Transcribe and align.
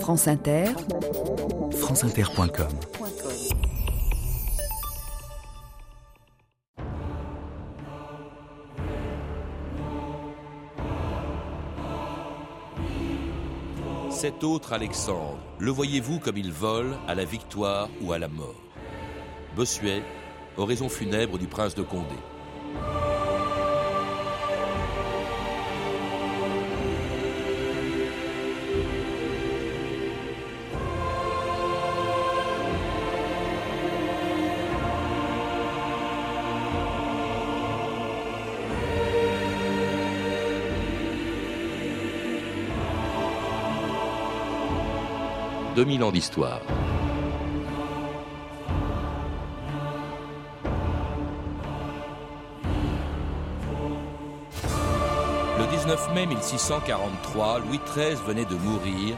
France 0.00 0.28
Inter, 0.28 0.66
franceinter.com 1.72 2.68
Cet 14.10 14.44
autre 14.44 14.72
Alexandre, 14.72 15.38
le 15.58 15.70
voyez-vous 15.70 16.18
comme 16.20 16.36
il 16.36 16.52
vole 16.52 16.96
à 17.08 17.14
la 17.14 17.24
victoire 17.24 17.88
ou 18.00 18.12
à 18.12 18.18
la 18.18 18.28
mort? 18.28 18.54
Bossuet, 19.54 20.02
oraison 20.56 20.88
funèbre 20.88 21.38
du 21.38 21.46
prince 21.46 21.74
de 21.74 21.82
Condé. 21.82 22.16
2000 45.76 46.04
ans 46.04 46.10
d'histoire. 46.10 46.62
Le 55.58 55.66
19 55.70 56.14
mai 56.14 56.24
1643, 56.24 57.58
Louis 57.58 57.78
XIII 57.94 58.14
venait 58.26 58.46
de 58.46 58.54
mourir 58.54 59.16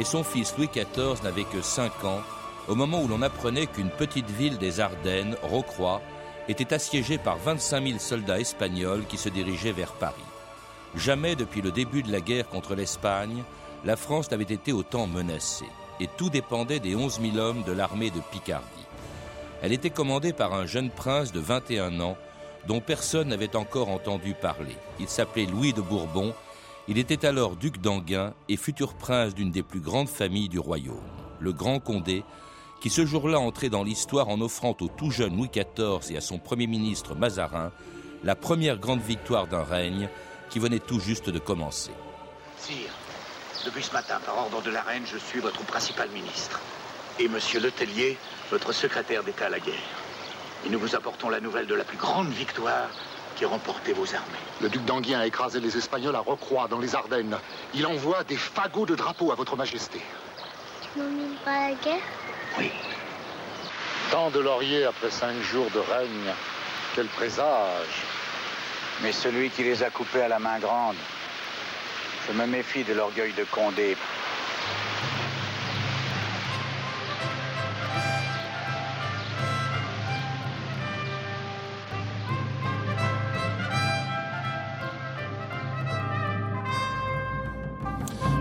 et 0.00 0.04
son 0.04 0.24
fils 0.24 0.52
Louis 0.58 0.66
XIV 0.66 1.22
n'avait 1.22 1.44
que 1.44 1.62
5 1.62 2.04
ans 2.04 2.22
au 2.66 2.74
moment 2.74 3.00
où 3.02 3.06
l'on 3.06 3.22
apprenait 3.22 3.68
qu'une 3.68 3.90
petite 3.90 4.30
ville 4.30 4.58
des 4.58 4.80
Ardennes, 4.80 5.36
Rocroi, 5.44 6.02
était 6.48 6.74
assiégée 6.74 7.18
par 7.18 7.38
25 7.38 7.86
000 7.86 7.98
soldats 8.00 8.40
espagnols 8.40 9.06
qui 9.06 9.16
se 9.16 9.28
dirigeaient 9.28 9.70
vers 9.70 9.92
Paris. 9.92 10.16
Jamais 10.96 11.36
depuis 11.36 11.62
le 11.62 11.70
début 11.70 12.02
de 12.02 12.10
la 12.10 12.20
guerre 12.20 12.48
contre 12.48 12.74
l'Espagne, 12.74 13.44
la 13.84 13.94
France 13.94 14.28
n'avait 14.32 14.42
été 14.42 14.72
autant 14.72 15.06
menacée 15.06 15.68
et 16.00 16.08
tout 16.16 16.30
dépendait 16.30 16.80
des 16.80 16.96
11 16.96 17.20
000 17.20 17.36
hommes 17.36 17.62
de 17.64 17.72
l'armée 17.72 18.10
de 18.10 18.20
Picardie. 18.32 18.66
Elle 19.62 19.72
était 19.72 19.90
commandée 19.90 20.32
par 20.32 20.54
un 20.54 20.66
jeune 20.66 20.90
prince 20.90 21.32
de 21.32 21.40
21 21.40 22.00
ans 22.00 22.16
dont 22.66 22.80
personne 22.80 23.28
n'avait 23.28 23.56
encore 23.56 23.88
entendu 23.88 24.34
parler. 24.34 24.76
Il 24.98 25.08
s'appelait 25.08 25.46
Louis 25.46 25.72
de 25.72 25.80
Bourbon, 25.80 26.34
il 26.88 26.98
était 26.98 27.26
alors 27.26 27.56
duc 27.56 27.80
d'Anguin 27.80 28.34
et 28.48 28.56
futur 28.56 28.94
prince 28.94 29.34
d'une 29.34 29.50
des 29.50 29.62
plus 29.62 29.80
grandes 29.80 30.08
familles 30.08 30.48
du 30.48 30.58
royaume, 30.58 30.96
le 31.38 31.52
Grand 31.52 31.78
Condé, 31.78 32.24
qui 32.80 32.90
ce 32.90 33.04
jour-là 33.04 33.38
entrait 33.38 33.68
dans 33.68 33.84
l'histoire 33.84 34.28
en 34.28 34.40
offrant 34.40 34.76
au 34.80 34.88
tout 34.88 35.10
jeune 35.10 35.36
Louis 35.36 35.50
XIV 35.52 36.12
et 36.12 36.16
à 36.16 36.20
son 36.20 36.38
premier 36.38 36.66
ministre 36.66 37.14
Mazarin 37.14 37.70
la 38.24 38.34
première 38.34 38.78
grande 38.78 39.00
victoire 39.00 39.46
d'un 39.46 39.62
règne 39.62 40.08
qui 40.50 40.58
venait 40.58 40.78
tout 40.78 41.00
juste 41.00 41.30
de 41.30 41.38
commencer. 41.38 41.92
Depuis 43.64 43.82
ce 43.82 43.92
matin, 43.92 44.18
par 44.24 44.38
ordre 44.38 44.62
de 44.62 44.70
la 44.70 44.82
reine, 44.82 45.04
je 45.06 45.18
suis 45.18 45.40
votre 45.40 45.62
principal 45.64 46.08
ministre. 46.10 46.60
Et 47.18 47.28
monsieur 47.28 47.60
Letellier, 47.60 48.16
votre 48.50 48.72
secrétaire 48.72 49.22
d'État 49.22 49.46
à 49.46 49.50
la 49.50 49.60
guerre. 49.60 49.74
Et 50.64 50.68
nous 50.68 50.78
vous 50.78 50.94
apportons 50.94 51.28
la 51.28 51.40
nouvelle 51.40 51.66
de 51.66 51.74
la 51.74 51.84
plus 51.84 51.96
grande 51.96 52.30
victoire 52.30 52.88
qui 53.36 53.44
a 53.44 53.48
remporté 53.48 53.92
vos 53.92 54.06
armées. 54.14 54.26
Le 54.60 54.68
duc 54.68 54.84
d'Anguien 54.84 55.20
a 55.20 55.26
écrasé 55.26 55.60
les 55.60 55.76
Espagnols 55.76 56.16
à 56.16 56.20
Rocroi, 56.20 56.68
dans 56.68 56.78
les 56.78 56.94
Ardennes. 56.94 57.36
Il 57.74 57.86
envoie 57.86 58.24
des 58.24 58.36
fagots 58.36 58.86
de 58.86 58.94
drapeaux 58.94 59.32
à 59.32 59.34
votre 59.34 59.56
majesté. 59.56 60.00
Tu 60.82 60.98
m'emmènes 60.98 61.36
pas 61.44 61.52
à 61.52 61.68
la 61.70 61.74
guerre? 61.76 62.02
Oui. 62.58 62.70
Tant 64.10 64.30
de 64.30 64.40
lauriers 64.40 64.84
après 64.84 65.10
cinq 65.10 65.40
jours 65.42 65.70
de 65.70 65.78
règne. 65.78 66.34
Quel 66.94 67.06
présage. 67.06 68.04
Mais 69.02 69.12
celui 69.12 69.50
qui 69.50 69.62
les 69.62 69.82
a 69.82 69.90
coupés 69.90 70.22
à 70.22 70.28
la 70.28 70.38
main 70.38 70.58
grande, 70.58 70.96
je 72.26 72.32
me 72.32 72.46
méfie 72.46 72.84
de 72.84 72.94
l'orgueil 72.94 73.32
de 73.32 73.44
Condé. 73.44 73.96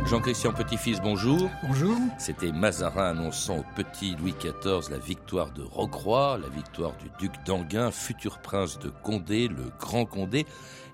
Jean-Christian 0.10 0.54
Petit-Fils, 0.54 1.00
bonjour. 1.02 1.52
Bonjour. 1.62 1.96
C'était 2.18 2.52
Mazarin 2.52 3.12
annonçant 3.12 3.60
au 3.60 3.66
petit 3.76 4.16
Louis 4.16 4.34
XIV 4.40 4.90
la 4.90 4.98
victoire 4.98 5.52
de 5.52 5.62
Rocroi, 5.62 6.40
la 6.42 6.50
victoire 6.50 6.94
du 6.98 7.12
duc 7.20 7.32
d'Anguin, 7.46 7.92
futur 7.92 8.40
prince 8.40 8.80
de 8.80 8.90
Condé, 8.90 9.48
le 9.48 9.72
Grand 9.80 10.06
Condé, 10.06 10.48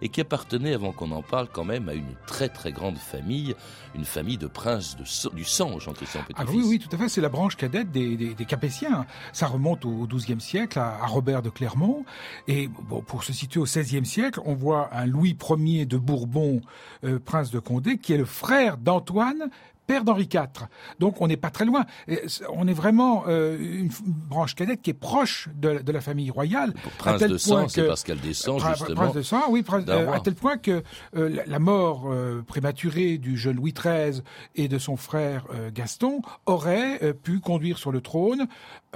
et 0.05 0.09
qui 0.09 0.21
appartenait, 0.21 0.75
avant 0.75 0.91
qu'on 0.91 1.09
en 1.09 1.23
parle, 1.23 1.47
quand 1.51 1.63
même 1.63 1.89
à 1.89 1.95
une 1.95 2.13
très 2.27 2.47
très 2.47 2.71
grande 2.71 2.99
famille, 2.99 3.55
une 3.95 4.05
famille 4.05 4.37
de 4.37 4.45
princes 4.45 4.95
du 5.33 5.43
sang, 5.43 5.79
Jean-Christian 5.79 6.21
Petit-Fils. 6.21 6.45
Ah 6.47 6.51
oui, 6.53 6.63
oui, 6.63 6.77
tout 6.77 6.95
à 6.95 6.99
fait. 6.99 7.09
C'est 7.09 7.21
la 7.21 7.29
branche 7.29 7.55
cadette 7.55 7.91
des, 7.91 8.35
Capétiens. 8.47 9.07
Ça 9.33 9.47
remonte 9.47 9.83
au 9.83 10.05
XIIe 10.05 10.39
siècle, 10.39 10.77
à, 10.77 10.99
à, 11.01 11.07
Robert 11.07 11.41
de 11.41 11.49
Clermont. 11.49 12.05
Et 12.47 12.67
bon, 12.67 13.01
pour 13.01 13.23
se 13.23 13.33
situer 13.33 13.59
au 13.59 13.63
XVIe 13.63 14.05
siècle, 14.05 14.39
on 14.45 14.53
voit 14.53 14.93
un 14.93 15.07
Louis 15.07 15.35
Ier 15.49 15.87
de 15.87 15.97
Bourbon, 15.97 16.61
euh, 17.03 17.17
prince 17.17 17.49
de 17.49 17.57
Condé, 17.57 17.97
qui 17.97 18.13
est 18.13 18.17
le 18.17 18.25
frère 18.25 18.77
d'Antoine, 18.77 19.49
père 19.85 20.03
d'Henri 20.03 20.29
IV. 20.31 20.67
Donc 20.99 21.21
on 21.21 21.27
n'est 21.27 21.37
pas 21.37 21.49
très 21.49 21.65
loin. 21.65 21.85
On 22.49 22.67
est 22.67 22.73
vraiment 22.73 23.25
euh, 23.27 23.57
une 23.59 23.89
branche 24.05 24.55
cadette 24.55 24.81
qui 24.81 24.91
est 24.91 24.93
proche 24.93 25.49
de, 25.55 25.79
de 25.79 25.91
la 25.91 26.01
famille 26.01 26.29
royale. 26.31 26.73
Prince 26.97 27.21
de 27.21 27.37
sang, 27.37 27.67
c'est 27.67 27.87
parce 27.87 28.03
qu'elle 28.03 28.19
descend 28.19 28.59
justement. 28.65 28.95
Prince 28.95 29.13
de 29.13 29.21
sang, 29.21 29.43
oui, 29.49 29.63
prince, 29.63 29.85
euh, 29.87 30.11
à 30.11 30.19
tel 30.19 30.35
point 30.35 30.57
que 30.57 30.83
euh, 31.15 31.43
la 31.45 31.59
mort 31.59 32.13
prématurée 32.47 33.17
du 33.17 33.37
jeune 33.37 33.55
Louis 33.57 33.73
XIII 33.73 34.21
et 34.55 34.67
de 34.67 34.77
son 34.77 34.97
frère 34.97 35.45
Gaston 35.73 36.21
aurait 36.45 37.13
pu 37.13 37.39
conduire 37.39 37.77
sur 37.77 37.91
le 37.91 38.01
trône 38.01 38.47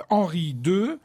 Henri 0.10 0.56
II 0.66 0.98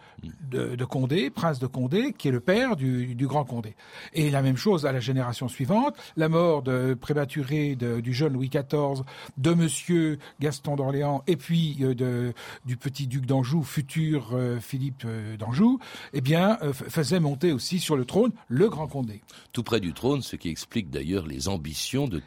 de, 0.51 0.85
Condé, 0.85 1.31
prince 1.31 1.59
de 1.59 1.67
Condé, 1.67 2.13
qui 2.13 2.29
est 2.29 2.33
le 2.33 2.41
père 2.41 2.77
du, 2.77 3.17
grand 3.21 3.45
Condé. 3.45 3.75
Et 4.13 4.31
la 4.31 4.43
même 4.43 4.57
chose 4.57 4.87
à 4.87 4.93
la 4.93 5.01
génération 5.01 5.49
suivante, 5.49 5.97
la 6.17 6.29
mort 6.29 6.63
de, 6.63 6.95
prématurée 6.95 7.77
du 7.77 8.13
jeune 8.13 8.35
Louis 8.35 8.49
XIV, 8.49 9.03
de 9.37 9.55
Monsieur 9.55 10.19
Gaston 10.41 10.77
d'Orléans, 10.77 11.23
et 11.27 11.37
puis 11.37 11.79
euh, 11.83 12.33
du 12.65 12.77
petit 12.77 13.07
duc 13.07 13.27
d'Anjou, 13.27 13.63
futur 13.63 14.31
euh, 14.33 14.59
Philippe 14.61 15.03
euh, 15.05 15.37
d'Anjou, 15.37 15.79
eh 16.13 16.21
bien, 16.21 16.59
faisait 16.73 17.21
monter 17.21 17.53
aussi 17.53 17.79
sur 17.79 17.97
le 17.97 18.05
trône 18.05 18.33
le 18.49 18.69
grand 18.69 18.87
Condé. 18.87 19.23
Tout 19.53 19.63
près 19.63 19.81
du 19.81 19.93
trône, 19.93 20.23
ce 20.23 20.37
qui 20.37 20.49
explique 20.49 20.91
d'ailleurs 20.91 21.27
les 21.27 21.49
ambitions 21.49 22.09
de, 22.09 22.21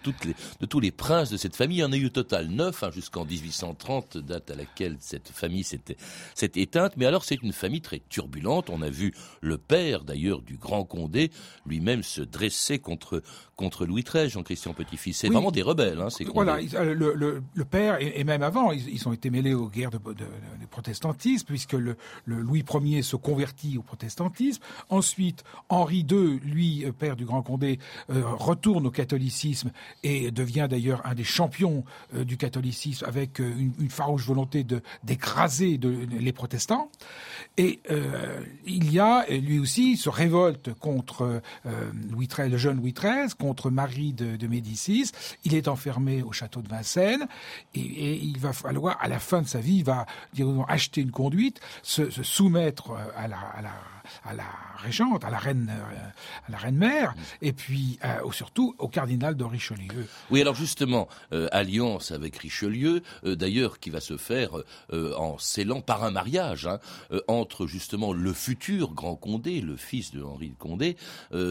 tous 0.68 0.80
les 0.80 0.92
princes 0.92 1.30
de 1.30 1.38
cette 1.38 1.56
famille. 1.56 1.78
Il 1.78 1.82
y 1.82 1.84
en 1.84 1.92
a 1.92 1.98
eu 1.98 2.10
total 2.10 2.48
neuf 2.48 2.84
hein, 2.84 2.92
jusqu'en 2.92 3.26
1830, 3.26 4.18
date 4.18 4.52
à 4.52 4.56
laquelle 4.56 4.98
cette 5.00 5.30
famille 5.30 5.64
s'était 5.64 5.98
éteinte. 6.56 6.94
Mais 6.98 7.06
alors, 7.06 7.24
c'est 7.24 7.42
une 7.42 7.54
famille 7.54 7.82
très 7.88 8.02
turbulente. 8.10 8.70
On 8.70 8.82
a 8.82 8.90
vu 8.90 9.14
le 9.40 9.58
père, 9.58 10.04
d'ailleurs, 10.04 10.42
du 10.42 10.58
grand 10.58 10.84
Condé, 10.84 11.32
lui-même 11.66 12.04
se 12.04 12.22
dresser 12.22 12.80
contre, 12.80 13.24
contre 13.56 13.86
Louis 13.86 14.04
XIII, 14.04 14.30
Jean-Christian 14.30 14.74
Petit-Fils. 14.74 15.20
C'est 15.20 15.28
oui. 15.28 15.34
vraiment 15.34 15.52
des 15.52 15.62
rebelles, 15.62 16.02
hein, 16.02 16.10
ces. 16.10 16.26
Voilà, 16.26 16.60
le, 16.60 16.94
le, 16.94 17.42
le 17.54 17.66
père, 17.66 18.02
et, 18.02 18.20
et, 18.20 18.26
même 18.26 18.44
avant, 18.44 18.74
ils, 18.74 18.90
ils, 18.90 19.08
ont 19.08 19.14
été 19.14 19.30
mêlés 19.30 19.54
aux 19.54 19.70
guerres 19.70 19.92
de, 19.92 20.00
de, 20.00 20.14
de, 20.14 20.26
de 20.26 20.66
protestantisme, 20.70 21.46
puisque 21.48 21.74
le, 21.74 21.96
le, 22.26 22.42
Louis 22.42 22.66
Ier 22.84 23.02
se 23.04 23.16
convertit 23.16 23.78
au 23.78 23.84
protestantisme. 23.84 24.62
Ensuite, 24.90 25.46
Henri 25.70 26.06
II, 26.10 26.40
lui, 26.44 26.86
père 26.92 27.16
du 27.16 27.24
grand 27.24 27.42
Condé, 27.42 27.80
euh, 28.10 28.24
retourne 28.26 28.86
au 28.86 28.92
catholicisme 28.92 29.72
et 30.04 30.32
devient 30.32 30.68
d'ailleurs 30.70 31.02
un 31.06 31.16
des 31.16 31.24
champions 31.24 31.86
euh, 32.14 32.26
du 32.26 32.36
catholicisme 32.36 33.06
avec 33.06 33.40
euh, 33.40 33.50
une, 33.58 33.74
une 33.80 33.90
farouche 33.90 34.26
volonté 34.26 34.66
d'écraser 35.04 35.80
les 35.80 36.34
protestants. 36.34 36.92
Et 37.58 37.77
euh, 37.90 38.42
il 38.66 38.92
y 38.92 39.00
a, 39.00 39.26
lui 39.30 39.60
aussi, 39.60 39.98
se 39.98 40.10
révolte 40.10 40.74
contre 40.74 41.42
euh, 41.66 41.92
Louis 42.10 42.28
XIII, 42.28 42.50
le 42.50 42.58
jeune 42.58 42.78
Louis 42.78 42.94
XIII, 42.94 43.34
contre 43.40 43.70
Marie 43.70 44.14
de, 44.14 44.48
Médicis. 44.48 45.12
Il 45.44 45.56
est 45.56 45.68
enfermé 45.68 46.22
au 46.24 46.32
château 46.32 46.62
de 46.62 46.70
Vincennes 46.70 47.28
et, 47.76 48.16
il 48.16 48.40
va 48.40 48.54
falloir, 48.54 48.98
à 49.02 49.08
la 49.08 49.20
fin 49.20 49.42
de 49.42 49.48
sa 49.48 49.60
vie, 49.60 49.78
il 49.78 49.84
va 49.84 50.06
disons, 50.34 50.64
acheter 50.64 51.02
une 51.02 51.12
conduite, 51.12 51.60
se, 51.82 52.10
soumettre 52.10 52.92
la, 53.16 53.38
à 53.38 53.62
la 53.62 53.74
à 54.24 54.34
la 54.34 54.46
régente, 54.78 55.24
à 55.24 55.30
la 55.30 55.38
reine, 55.38 55.72
reine 56.50 56.78
mère, 56.78 57.16
et 57.42 57.54
puis 57.54 58.00
surtout 58.32 58.76
au 58.78 58.88
cardinal 58.88 59.36
de 59.36 59.44
Richelieu. 59.44 60.08
Oui, 60.30 60.42
alors 60.42 60.56
justement, 60.56 61.08
alliance 61.52 62.12
avec 62.12 62.38
Richelieu, 62.38 63.02
d'ailleurs, 63.24 63.80
qui 63.80 63.90
va 63.90 64.00
se 64.00 64.18
faire 64.18 64.52
en 64.92 65.38
scellant 65.38 65.82
par 65.82 66.04
un 66.04 66.12
mariage 66.12 66.68
hein, 66.68 66.80
entre 67.28 67.68
justement 67.68 68.14
le 68.14 68.34
futur 68.34 68.94
grand 68.94 69.16
Condé, 69.16 69.62
le 69.62 69.78
fils 69.78 70.12
de 70.12 70.22
Henri 70.22 70.50
de 70.50 70.56
Condé, 70.56 70.98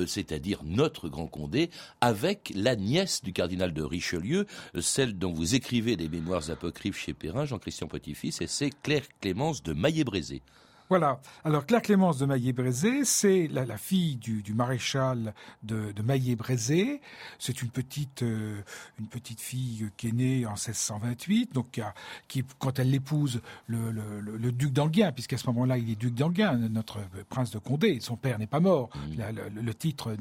c'est-à-dire 0.06 0.60
notre 0.64 1.08
grand 1.08 1.26
Condé, 1.26 1.70
avec 2.00 2.52
la 2.54 2.76
nièce 2.76 3.22
du 3.22 3.32
cardinal 3.32 3.72
de 3.72 3.82
Richelieu, 3.82 4.46
celle 4.80 5.18
dont 5.18 5.32
vous 5.32 5.54
écrivez 5.54 5.96
des 5.96 6.08
mémoires 6.08 6.50
apocryphes 6.50 6.98
chez 6.98 7.14
Perrin, 7.14 7.44
Jean-Christian 7.44 7.88
Petit-Fils, 7.88 8.40
et 8.40 8.46
c'est 8.46 8.70
Claire 8.82 9.06
Clémence 9.20 9.62
de 9.62 9.72
Maillé-Brézé. 9.72 10.42
Voilà. 10.88 11.20
Alors 11.44 11.66
Claire 11.66 11.82
Clémence 11.82 12.18
de 12.18 12.26
Maillé-Brézé, 12.26 13.04
c'est 13.04 13.48
la, 13.48 13.76
fille 13.76 14.16
du, 14.16 14.54
maréchal 14.54 15.34
de, 15.62 15.92
de 15.92 16.02
Maillé-Brézé. 16.02 17.00
C'est 17.38 17.62
une 17.62 17.70
petite 17.70 18.22
euh, 18.22 18.60
une 18.98 19.08
petite 19.08 19.40
fille 19.40 19.90
qui 19.96 20.08
est 20.08 20.12
née 20.12 20.46
en 20.46 20.52
1628, 20.52 21.52
donc 21.52 21.80
qui, 22.28 22.44
quand 22.58 22.78
elle 22.78 22.90
l'épouse 22.90 23.40
le, 23.66 23.90
le, 23.90 24.52
duc 24.52 24.72
d'Anguien, 24.72 25.12
puisqu'à 25.12 25.36
ce 25.36 25.46
moment-là 25.48 25.76
il 25.78 25.90
est 25.90 25.96
duc 25.96 26.14
d'Anguien, 26.14 26.56
notre 26.56 27.00
prince 27.28 27.50
de 27.50 27.58
Condé. 27.58 27.98
Son 28.00 28.16
père 28.16 28.38
n'est 28.38 28.46
pas 28.46 28.60
mort. 28.60 28.90
Mmh. 28.94 29.60
le, 29.60 29.74
titre 29.74 30.16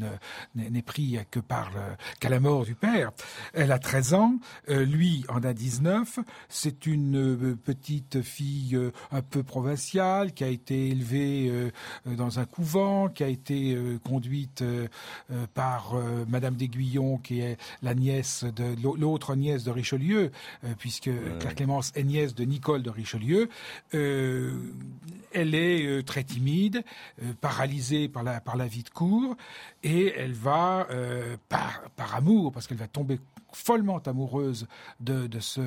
n'est 0.56 0.82
pris 0.82 1.18
que 1.32 1.40
par 1.40 1.72
qu'à 2.20 2.30
la 2.30 2.40
mort 2.40 2.66
du 2.66 2.76
père. 2.76 3.12
Elle 3.54 3.72
a 3.72 3.80
13 3.80 4.14
ans, 4.14 4.40
euh, 4.70 4.86
lui 4.86 5.26
en 5.30 5.44
a 5.44 5.54
19. 5.54 6.20
C'est 6.50 6.86
une 6.86 7.18
euh, 7.18 7.56
petite 7.56 8.22
fille 8.22 8.80
un 9.12 9.22
peu 9.22 9.44
provinciale 9.44 10.34
qui 10.34 10.44
a 10.44 10.55
été 10.56 10.88
élevée 10.90 11.48
euh, 11.50 11.72
euh, 12.08 12.16
dans 12.16 12.40
un 12.40 12.46
couvent, 12.46 13.10
qui 13.10 13.24
a 13.24 13.28
été 13.28 13.76
euh, 13.76 14.00
conduite 14.00 14.64
par 15.54 15.96
Madame 16.28 16.56
d'Aiguillon, 16.56 17.18
qui 17.18 17.42
est 17.42 17.58
la 17.82 17.94
nièce 17.94 18.44
de 18.44 18.76
l'autre 18.82 19.36
nièce 19.36 19.64
de 19.64 19.72
Richelieu, 19.72 20.32
puisque 20.80 21.10
Claire 21.40 21.56
Clémence 21.56 21.92
est 21.96 22.04
nièce 22.04 22.34
de 22.36 22.44
Nicole 22.44 22.84
de 22.84 22.90
Richelieu. 22.90 23.50
elle 23.92 25.56
est 25.56 26.06
très 26.06 26.24
timide, 26.24 26.84
paralysée 27.42 28.08
par 28.08 28.24
la 28.24 28.40
par 28.40 28.56
la 28.56 28.68
vie 28.68 28.84
de 28.84 28.90
cour, 28.90 29.36
et 29.84 30.14
elle 30.18 30.34
va 30.34 30.88
par 31.50 31.82
par 31.96 32.16
amour, 32.16 32.52
parce 32.52 32.68
qu'elle 32.68 32.78
va 32.78 32.88
tomber 32.88 33.20
follement 33.56 34.00
amoureuse 34.06 34.68
de, 35.00 35.28
de 35.28 35.40
ce 35.40 35.62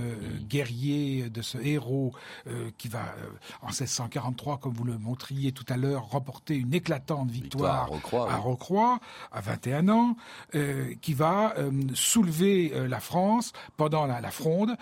guerrier, 0.48 1.30
de 1.30 1.42
ce 1.42 1.58
héros 1.58 2.12
euh, 2.46 2.70
qui 2.76 2.88
va, 2.88 3.14
euh, 3.18 3.30
en 3.62 3.68
1643, 3.68 4.58
comme 4.58 4.74
vous 4.74 4.84
le 4.84 4.98
montriez 4.98 5.52
tout 5.52 5.64
à 5.68 5.76
l'heure, 5.76 6.10
remporter 6.10 6.54
une 6.54 6.74
éclatante 6.74 7.30
victoire, 7.30 7.90
à, 8.12 8.36
Rocroi, 8.36 9.00
à 9.32 9.40
21 9.40 9.88
ans, 9.88 10.16
euh, 10.54 10.94
qui 11.00 11.14
va 11.14 11.54
soulever 11.94 12.72
la 12.88 13.00
France 13.00 13.52
pendant 13.76 14.06
la, 14.06 14.20
la 14.20 14.30
fronde 14.30 14.76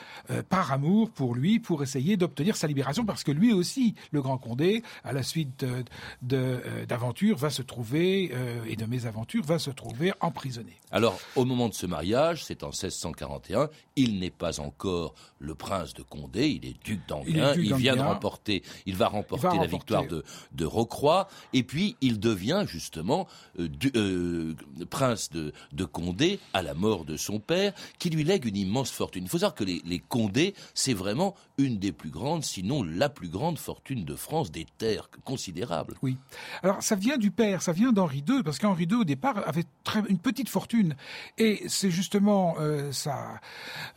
par 0.49 0.73
amour 0.73 1.11
pour 1.11 1.35
lui, 1.35 1.61
pour 1.61 1.83
essayer 1.83 2.17
d'obtenir 2.17 2.57
sa 2.57 2.67
libération, 2.67 3.05
parce 3.05 3.23
que 3.23 3.33
lui 3.33 3.53
aussi, 3.53 3.95
le 4.11 4.21
Grand 4.23 4.39
Condé, 4.39 4.83
à 5.05 5.13
la 5.13 5.23
suite 5.23 5.65
d'aventures, 6.23 7.37
va 7.37 7.51
se 7.51 7.63
trouver, 7.63 8.33
et 8.67 8.77
de 8.77 8.87
mésaventures, 8.87 9.45
va 9.45 9.59
se 9.59 9.71
trouver 9.71 10.13
emprisonné. 10.21 10.77
Alors, 10.91 11.19
au 11.37 11.45
moment 11.45 11.69
de 11.69 11.75
ce 11.75 11.87
mariage, 11.87 12.45
c'est 12.45 12.63
en 12.63 12.73
16 12.73 12.96
1641. 12.97 13.69
Il 13.97 14.19
n'est 14.19 14.31
pas 14.31 14.61
encore 14.61 15.15
le 15.39 15.55
prince 15.55 15.95
de 15.95 16.03
Condé, 16.03 16.49
il 16.49 16.65
est 16.67 16.83
duc 16.85 17.01
d'Anguin. 17.07 17.55
Il, 17.55 17.75
vient 17.75 17.97
de 17.97 18.01
remporter, 18.01 18.63
il 18.87 18.97
va 18.97 19.09
remporter 19.09 19.57
la 19.59 19.67
victoire 19.67 20.07
de, 20.07 20.25
de 20.53 20.65
Rocroi, 20.65 21.29
et 21.53 21.63
puis 21.63 21.97
il 22.01 22.19
devient 22.21 22.65
justement 22.67 23.27
euh, 23.59 23.69
euh, 23.95 24.55
prince 24.89 25.31
de, 25.31 25.53
de, 25.73 25.85
Condé 25.85 26.41
à 26.53 26.63
la 26.63 26.75
mort 26.75 27.05
de 27.05 27.17
son 27.17 27.39
père, 27.39 27.73
qui 27.99 28.11
lui 28.11 28.25
lègue 28.25 28.45
une 28.45 28.57
immense 28.57 28.91
fortune. 28.91 29.25
Il 29.25 29.29
faut 29.29 29.39
savoir 29.39 29.55
que 29.55 29.65
les, 29.65 29.83
les 29.85 29.99
Condés, 29.99 30.55
c'est 30.75 30.95
vraiment 30.95 31.35
une 31.59 31.79
des 31.79 31.93
plus 31.93 32.11
grandes, 32.11 32.45
sinon 32.45 32.83
la 32.83 33.09
plus 33.09 33.29
grande 33.29 33.59
fortune 33.59 34.05
de 34.05 34.15
France, 34.15 34.51
des 34.51 34.67
terres 34.79 35.09
considérables. 35.25 35.95
Oui. 36.03 36.17
Alors 36.63 36.83
ça 36.83 36.97
vient 36.97 37.17
du 37.17 37.31
père, 37.31 37.63
ça 37.63 37.73
vient 37.73 37.93
d'Henri 37.93 38.25
II, 38.29 38.43
parce 38.43 38.59
qu'Henri 38.59 38.85
II 38.85 38.97
au 38.97 39.05
départ 39.05 39.47
avait 39.47 39.65
très, 39.85 40.03
une 40.09 40.19
petite 40.19 40.49
fortune, 40.49 40.97
et 41.39 41.63
c'est 41.69 41.91
justement 41.91 42.57
euh, 42.59 42.76
sa, 42.93 43.41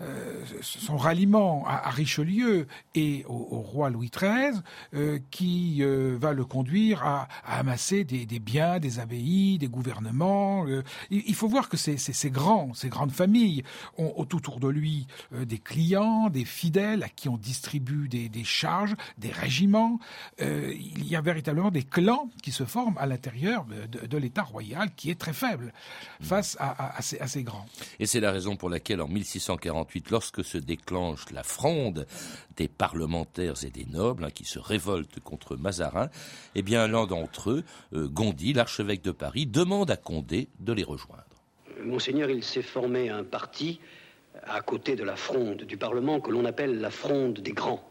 euh, 0.02 0.44
son 0.62 0.98
ralliement 0.98 1.66
à, 1.68 1.90
Richelieu 1.90 2.68
et 2.96 3.26
au, 3.28 3.60
roi 3.62 3.90
Louis 3.90 4.10
XIII 4.10 4.62
euh, 4.94 5.20
qui 5.32 5.80
euh, 5.82 6.18
va 6.20 6.34
le 6.34 6.46
conduire 6.46 7.04
à, 7.04 7.28
amasser 7.46 8.04
des, 8.04 8.26
biens, 8.40 8.80
des 8.80 9.00
abbayes, 9.00 9.58
des 9.58 9.68
gouvernements. 9.68 10.66
Il, 11.10 11.36
faut 11.36 11.48
voir 11.48 11.70
que 11.70 11.78
ces, 11.78 11.98
ces, 11.98 12.30
grands, 12.30 12.74
ces 12.74 12.90
grandes 12.90 13.12
familles 13.12 13.64
ont, 13.98 14.14
autour 14.16 14.60
de 14.60 14.68
lui 14.68 15.08
des 15.32 15.58
clients, 15.58 16.30
des 16.30 16.46
fidèles 16.46 17.04
à 17.04 17.10
qui 17.10 17.28
on 17.30 17.38
distribue 17.38 18.08
des, 18.08 18.44
charges, 18.44 18.96
des 19.18 19.32
régiments. 19.32 20.00
il 20.40 21.08
y 21.08 21.16
a 21.16 21.22
véritablement 21.22 21.72
des 21.72 21.84
clans 21.84 22.30
qui 22.42 22.52
se 22.52 22.64
forment 22.64 22.98
à 22.98 23.06
l'intérieur 23.06 23.66
de, 23.66 24.18
l'État 24.18 24.44
royal 24.44 24.92
qui 24.96 25.10
est 25.10 25.20
très 25.20 25.34
faible 25.34 25.74
face 26.22 26.58
à, 26.60 26.98
à, 26.98 27.02
ces, 27.02 27.20
à 27.20 27.28
ces 27.28 27.44
grands. 27.44 27.66
Et 28.00 28.06
c'est 28.06 28.20
la 28.20 28.32
raison 28.32 28.56
pour 28.56 28.69
laquelle 28.70 29.02
en 29.02 29.08
1648, 29.08 30.12
lorsque 30.12 30.44
se 30.44 30.58
déclenche 30.58 31.30
la 31.32 31.44
fronde 31.44 32.08
des 32.56 32.68
parlementaires 32.68 33.64
et 33.64 33.70
des 33.70 33.86
nobles 33.86 34.26
hein, 34.26 34.32
qui 34.32 34.46
se 34.46 34.60
révoltent 34.60 35.20
contre 35.20 35.56
Mazarin, 35.56 36.10
eh 36.56 36.62
bien 36.62 36.88
l'un 36.88 37.06
d'entre 37.06 37.52
eux, 37.52 37.64
euh, 37.94 38.08
Gondy, 38.08 38.54
l'archevêque 38.54 39.02
de 39.02 39.12
Paris, 39.12 39.46
demande 39.46 39.92
à 39.92 39.98
Condé 39.98 40.50
de 40.60 40.74
les 40.74 40.84
rejoindre. 40.84 41.24
Monseigneur, 41.84 42.30
il 42.30 42.44
s'est 42.44 42.62
formé 42.62 43.10
un 43.10 43.24
parti 43.24 43.80
à 44.44 44.62
côté 44.62 44.96
de 44.96 45.04
la 45.04 45.16
fronde 45.16 45.64
du 45.64 45.78
Parlement 45.78 46.20
que 46.20 46.32
l'on 46.32 46.46
appelle 46.46 46.80
la 46.80 46.92
fronde 46.92 47.40
des 47.40 47.52
grands. 47.52 47.84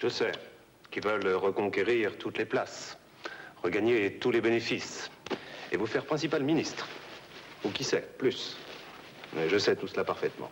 Je 0.00 0.08
sais, 0.08 0.32
qui 0.90 1.00
veulent 1.00 1.34
reconquérir 1.34 2.16
toutes 2.18 2.38
les 2.38 2.44
places, 2.44 2.98
regagner 3.62 4.14
tous 4.18 4.30
les 4.30 4.40
bénéfices 4.40 5.10
et 5.72 5.76
vous 5.76 5.86
faire 5.86 6.04
principal 6.04 6.42
ministre. 6.42 6.88
Ou 7.64 7.70
qui 7.70 7.84
sait, 7.84 8.06
plus. 8.18 8.56
Mais 9.34 9.48
je 9.48 9.58
sais 9.58 9.76
tout 9.76 9.86
cela 9.86 10.04
parfaitement. 10.04 10.50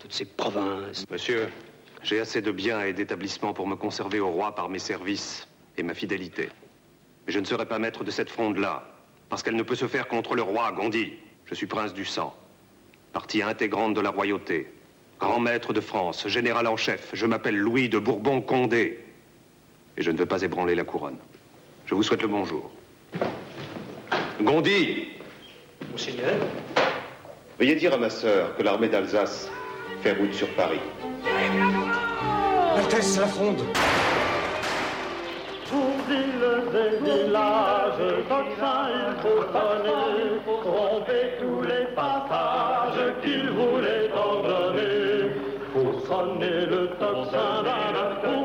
Toutes 0.00 0.12
ces 0.12 0.24
provinces. 0.24 1.04
Monsieur, 1.10 1.48
j'ai 2.02 2.20
assez 2.20 2.40
de 2.40 2.50
biens 2.50 2.80
et 2.82 2.92
d'établissements 2.92 3.52
pour 3.52 3.66
me 3.66 3.76
conserver 3.76 4.20
au 4.20 4.30
roi 4.30 4.54
par 4.54 4.68
mes 4.68 4.78
services 4.78 5.46
et 5.76 5.82
ma 5.82 5.94
fidélité. 5.94 6.48
Mais 7.26 7.32
je 7.32 7.38
ne 7.38 7.44
serai 7.44 7.66
pas 7.66 7.78
maître 7.78 8.04
de 8.04 8.10
cette 8.10 8.30
fronde-là, 8.30 8.86
parce 9.28 9.42
qu'elle 9.42 9.56
ne 9.56 9.62
peut 9.62 9.74
se 9.74 9.86
faire 9.86 10.08
contre 10.08 10.34
le 10.34 10.42
roi, 10.42 10.72
Gondi. 10.72 11.12
Je 11.44 11.54
suis 11.54 11.66
prince 11.66 11.92
du 11.92 12.04
sang, 12.04 12.34
partie 13.12 13.42
intégrante 13.42 13.94
de 13.94 14.00
la 14.00 14.10
royauté, 14.10 14.72
grand 15.18 15.40
maître 15.40 15.72
de 15.72 15.80
France, 15.80 16.26
général 16.28 16.66
en 16.66 16.76
chef. 16.76 17.10
Je 17.12 17.26
m'appelle 17.26 17.56
Louis 17.56 17.88
de 17.88 17.98
Bourbon-Condé. 17.98 19.00
Et 19.96 20.02
je 20.02 20.10
ne 20.10 20.16
veux 20.16 20.26
pas 20.26 20.42
ébranler 20.42 20.74
la 20.74 20.84
couronne. 20.84 21.18
Je 21.86 21.94
vous 21.94 22.02
souhaite 22.02 22.22
le 22.22 22.28
bonjour. 22.28 22.70
Gondi 24.40 25.08
Monseigneur 25.90 26.36
Veuillez 27.60 27.74
dire 27.74 27.92
à 27.92 27.98
ma 27.98 28.08
sœur 28.08 28.56
que 28.56 28.62
l'armée 28.62 28.88
d'Alsace 28.88 29.50
fait 30.00 30.12
route 30.12 30.32
sur 30.32 30.48
Paris. 30.54 30.80
Altesse 32.74 33.18
la 33.18 33.26
fronde 33.26 33.60
Pour 35.68 35.92
villes 36.08 36.72
et 36.72 37.04
villages, 37.04 38.14
tocsin 38.30 38.88
il 38.94 39.14
faut 39.20 39.42
sonner, 39.52 40.40
tromper 40.62 41.34
tous 41.38 41.60
les 41.60 41.84
passages 41.94 43.12
qu'il 43.22 43.50
voulait 43.50 44.08
en 44.14 44.42
donner. 44.42 45.30
Pour 45.74 46.00
sonner 46.06 46.64
le 46.64 46.88
tocsin 46.98 47.62
d'un 47.62 48.39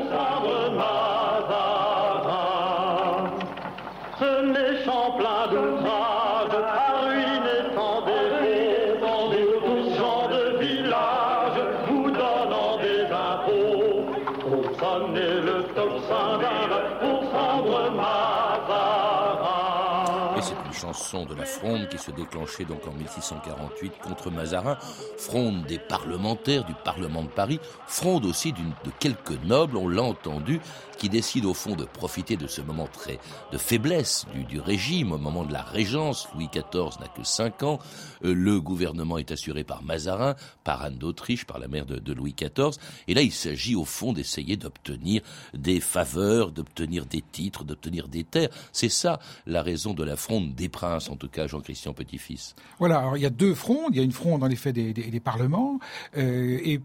chanson 20.72 21.24
de 21.24 21.34
la 21.34 21.44
fronde 21.44 21.88
qui 21.88 21.98
se 21.98 22.10
déclenchait 22.10 22.64
donc 22.64 22.86
en 22.86 22.92
1648 22.92 23.92
contre 24.02 24.30
Mazarin, 24.30 24.76
fronde 25.16 25.64
des 25.66 25.78
parlementaires 25.78 26.64
du 26.64 26.74
Parlement 26.84 27.22
de 27.22 27.28
Paris, 27.28 27.60
fronde 27.86 28.26
aussi 28.26 28.52
de 28.52 28.90
quelques 28.98 29.42
nobles, 29.44 29.76
on 29.76 29.88
l'a 29.88 30.02
entendu, 30.02 30.60
qui 30.96 31.08
décident 31.08 31.50
au 31.50 31.54
fond 31.54 31.76
de 31.76 31.84
profiter 31.84 32.36
de 32.36 32.46
ce 32.46 32.60
moment 32.60 32.86
très 32.86 33.18
de 33.52 33.58
faiblesse 33.58 34.26
du, 34.48 34.60
régime, 34.60 35.12
au 35.12 35.18
moment 35.18 35.44
de 35.44 35.52
la 35.52 35.62
régence. 35.62 36.28
Louis 36.34 36.48
XIV 36.48 36.98
n'a 37.00 37.08
que 37.08 37.22
5 37.22 37.62
ans. 37.62 37.78
Euh, 38.24 38.34
le 38.34 38.60
gouvernement 38.60 39.18
est 39.18 39.30
assuré 39.30 39.64
par 39.64 39.82
Mazarin, 39.82 40.34
par 40.64 40.82
Anne 40.82 40.96
d'Autriche, 40.96 41.44
par 41.44 41.58
la 41.58 41.68
mère 41.68 41.86
de, 41.86 41.98
de, 41.98 42.12
Louis 42.12 42.34
XIV. 42.34 42.78
Et 43.08 43.14
là, 43.14 43.22
il 43.22 43.32
s'agit 43.32 43.74
au 43.74 43.84
fond 43.84 44.12
d'essayer 44.12 44.56
d'obtenir 44.56 45.22
des 45.54 45.80
faveurs, 45.80 46.50
d'obtenir 46.50 47.06
des 47.06 47.22
titres, 47.22 47.64
d'obtenir 47.64 48.08
des 48.08 48.24
terres. 48.24 48.50
C'est 48.72 48.88
ça 48.88 49.18
la 49.46 49.62
raison 49.62 49.92
de 49.94 50.04
la 50.04 50.16
fronde 50.26 50.56
des 50.56 50.68
princes, 50.68 51.08
en 51.08 51.14
tout 51.16 51.28
cas, 51.28 51.46
Jean-Christian 51.46 51.92
Petit-Fils. 51.92 52.56
Voilà, 52.80 52.98
alors 52.98 53.16
il 53.16 53.22
y 53.22 53.26
a 53.26 53.30
deux 53.30 53.54
frondes. 53.54 53.90
Il 53.94 53.98
y 53.98 54.00
a 54.00 54.02
une 54.02 54.12
fronde, 54.12 54.42
en 54.42 54.50
effet, 54.50 54.72
des, 54.72 54.92
des, 54.92 55.04
des 55.04 55.20
parlements. 55.20 55.78
Euh, 56.16 56.58
et 56.64 56.80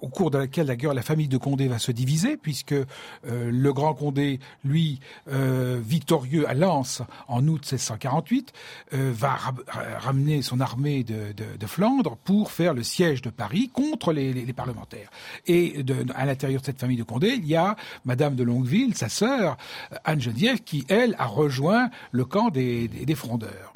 au 0.00 0.08
cours 0.08 0.30
de 0.30 0.38
laquelle 0.38 0.66
d'ailleurs 0.66 0.94
la 0.94 1.02
famille 1.02 1.28
de 1.28 1.36
Condé 1.36 1.68
va 1.68 1.78
se 1.78 1.92
diviser, 1.92 2.36
puisque 2.36 2.72
euh, 2.72 2.86
le 3.24 3.72
grand 3.72 3.94
Condé, 3.94 4.40
lui, 4.64 5.00
euh, 5.30 5.80
victorieux 5.82 6.48
à 6.48 6.54
Lens 6.54 7.02
en 7.28 7.46
août 7.48 7.62
1648, 7.62 8.52
euh, 8.94 9.12
va 9.14 9.30
ra 9.30 9.54
ramener 9.98 10.42
son 10.42 10.60
armée 10.60 11.04
de, 11.04 11.32
de, 11.32 11.56
de, 11.58 11.66
Flandre 11.66 12.16
pour 12.16 12.50
faire 12.50 12.74
le 12.74 12.82
siège 12.82 13.22
de 13.22 13.30
Paris 13.30 13.70
contre 13.72 14.12
les, 14.12 14.32
les, 14.32 14.44
les 14.44 14.52
parlementaires. 14.52 15.10
Et 15.46 15.82
de, 15.82 16.06
à 16.14 16.24
l'intérieur 16.26 16.60
de 16.60 16.66
cette 16.66 16.80
famille 16.80 16.96
de 16.96 17.02
Condé, 17.02 17.28
il 17.28 17.46
y 17.46 17.56
a 17.56 17.76
Madame 18.04 18.34
de 18.34 18.42
Longueville, 18.42 18.94
sa 18.94 19.08
sœur, 19.08 19.56
Anne 20.04 20.20
Geneviève, 20.20 20.60
qui, 20.60 20.84
elle, 20.88 21.14
a 21.18 21.26
rejoint 21.26 21.90
le 22.12 22.24
camp 22.24 22.50
des, 22.50 22.88
des, 22.88 23.04
des 23.04 23.14
frondeurs. 23.14 23.72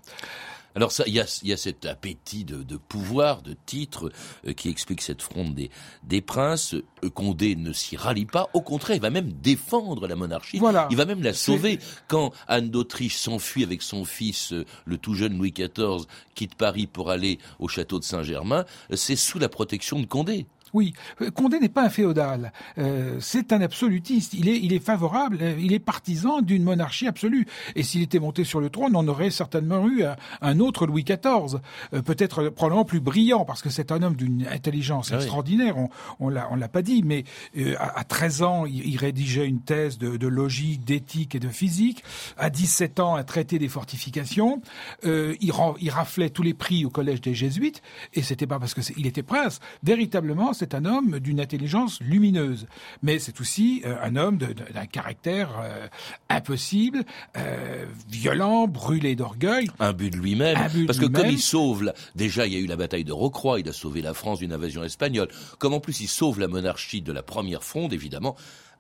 Alors 0.74 0.92
ça, 0.92 1.04
il 1.06 1.14
y 1.14 1.20
a, 1.20 1.40
y 1.44 1.52
a, 1.52 1.56
cet 1.56 1.86
appétit 1.86 2.44
de, 2.44 2.62
de, 2.62 2.76
pouvoir, 2.76 3.42
de 3.42 3.54
titre, 3.66 4.10
euh, 4.46 4.52
qui 4.52 4.68
explique 4.68 5.02
cette 5.02 5.22
fronde 5.22 5.54
des, 5.54 5.70
des 6.02 6.20
princes. 6.20 6.74
Euh, 6.74 7.10
Condé 7.10 7.54
ne 7.54 7.72
s'y 7.72 7.96
rallie 7.96 8.24
pas. 8.24 8.48
Au 8.54 8.60
contraire, 8.60 8.96
il 8.96 9.02
va 9.02 9.10
même 9.10 9.32
défendre 9.32 10.08
la 10.08 10.16
monarchie. 10.16 10.58
Voilà. 10.58 10.88
Il 10.90 10.96
va 10.96 11.04
même 11.04 11.22
la 11.22 11.32
sauver. 11.34 11.78
Quand 12.08 12.32
Anne 12.48 12.70
d'Autriche 12.70 13.16
s'enfuit 13.16 13.62
avec 13.62 13.82
son 13.82 14.04
fils, 14.04 14.52
euh, 14.52 14.64
le 14.84 14.98
tout 14.98 15.14
jeune 15.14 15.36
Louis 15.38 15.52
XIV, 15.52 16.06
quitte 16.34 16.56
Paris 16.56 16.86
pour 16.86 17.10
aller 17.10 17.38
au 17.58 17.68
château 17.68 17.98
de 17.98 18.04
Saint-Germain, 18.04 18.64
c'est 18.94 19.16
sous 19.16 19.38
la 19.38 19.48
protection 19.48 20.00
de 20.00 20.06
Condé. 20.06 20.46
Oui, 20.74 20.92
Condé 21.34 21.60
n'est 21.60 21.68
pas 21.68 21.84
un 21.84 21.88
féodal, 21.88 22.52
euh, 22.78 23.16
c'est 23.20 23.52
un 23.52 23.60
absolutiste. 23.60 24.34
Il 24.34 24.48
est, 24.48 24.58
il 24.58 24.72
est 24.72 24.84
favorable, 24.84 25.38
il 25.58 25.72
est 25.72 25.78
partisan 25.78 26.42
d'une 26.42 26.64
monarchie 26.64 27.06
absolue. 27.06 27.46
Et 27.76 27.84
s'il 27.84 28.02
était 28.02 28.18
monté 28.18 28.42
sur 28.42 28.60
le 28.60 28.70
trône, 28.70 28.96
on 28.96 29.06
aurait 29.06 29.30
certainement 29.30 29.86
eu 29.86 30.02
un, 30.02 30.16
un 30.42 30.58
autre 30.58 30.86
Louis 30.86 31.04
XIV, 31.04 31.60
euh, 31.92 32.02
peut-être 32.02 32.48
probablement 32.48 32.84
plus 32.84 33.00
brillant, 33.00 33.44
parce 33.44 33.62
que 33.62 33.70
c'est 33.70 33.92
un 33.92 34.02
homme 34.02 34.16
d'une 34.16 34.46
intelligence 34.48 35.10
ah 35.12 35.16
extraordinaire. 35.16 35.78
On, 35.78 35.90
on 36.18 36.28
l'a, 36.28 36.48
on 36.50 36.56
l'a 36.56 36.68
pas 36.68 36.82
dit, 36.82 37.02
mais 37.04 37.24
euh, 37.56 37.74
à, 37.78 38.00
à 38.00 38.04
13 38.04 38.42
ans, 38.42 38.66
il, 38.66 38.84
il, 38.86 38.96
rédigeait 38.96 39.46
une 39.46 39.60
thèse 39.60 39.96
de, 39.98 40.16
de 40.16 40.26
logique, 40.26 40.84
d'éthique 40.84 41.34
et 41.36 41.40
de 41.40 41.48
physique. 41.48 42.02
À 42.36 42.50
17 42.50 42.98
ans, 42.98 43.14
un 43.14 43.22
traité 43.24 43.60
des 43.60 43.68
fortifications. 43.68 44.60
Euh, 45.04 45.36
il, 45.40 45.52
il 45.80 45.90
raflait 45.90 46.30
tous 46.30 46.42
les 46.42 46.54
prix 46.54 46.84
au 46.84 46.90
collège 46.90 47.20
des 47.20 47.34
jésuites, 47.34 47.80
et 48.14 48.22
c'était 48.22 48.48
pas 48.48 48.58
parce 48.58 48.74
que 48.74 48.80
il 48.96 49.06
était 49.06 49.22
prince. 49.22 49.60
Véritablement, 49.82 50.52
c'est 50.64 50.74
un 50.74 50.86
homme 50.86 51.20
d'une 51.20 51.40
intelligence 51.40 52.00
lumineuse, 52.00 52.66
mais 53.02 53.18
c'est 53.18 53.38
aussi 53.38 53.82
euh, 53.84 53.96
un 54.02 54.16
homme 54.16 54.38
d'un 54.38 54.86
caractère 54.86 55.50
euh, 55.62 55.88
impossible, 56.30 57.04
euh, 57.36 57.84
violent, 58.08 58.66
brûlé 58.66 59.14
d'orgueil. 59.14 59.68
Un 59.78 59.92
but 59.92 60.08
de 60.08 60.16
lui-même, 60.16 60.56
parce 60.86 60.98
que 60.98 61.04
comme 61.04 61.28
il 61.28 61.38
sauve, 61.38 61.84
la... 61.84 61.94
déjà 62.14 62.46
il 62.46 62.54
y 62.54 62.56
a 62.56 62.60
eu 62.60 62.66
la 62.66 62.76
bataille 62.76 63.04
de 63.04 63.12
Rocroi, 63.12 63.60
il 63.60 63.68
a 63.68 63.74
sauvé 63.74 64.00
la 64.00 64.14
France 64.14 64.38
d'une 64.38 64.54
invasion 64.54 64.82
espagnole, 64.82 65.28
comme 65.58 65.74
en 65.74 65.80
plus 65.80 66.00
il 66.00 66.08
sauve 66.08 66.40
la 66.40 66.48
monarchie 66.48 67.02
de 67.02 67.12
la 67.12 67.22
première 67.22 67.62
fronde, 67.62 67.92
évidemment, 67.92 68.36